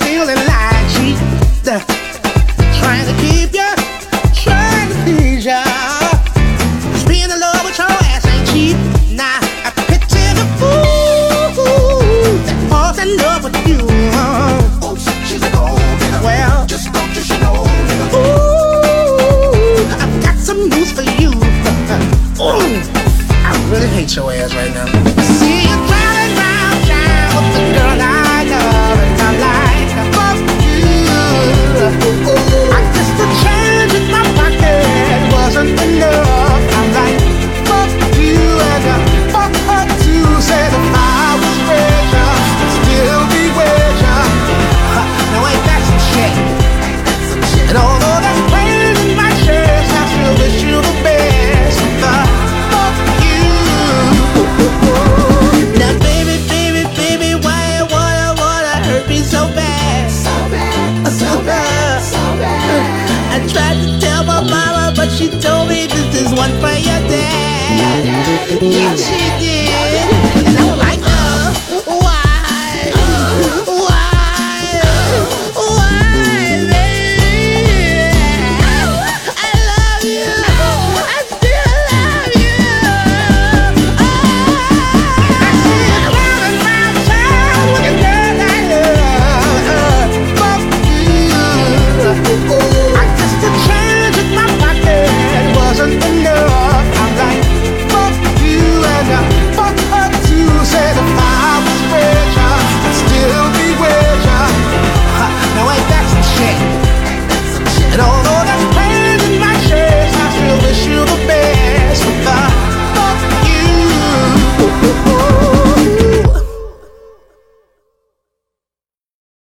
[0.05, 1.21] feeling like she's
[1.63, 2.00] the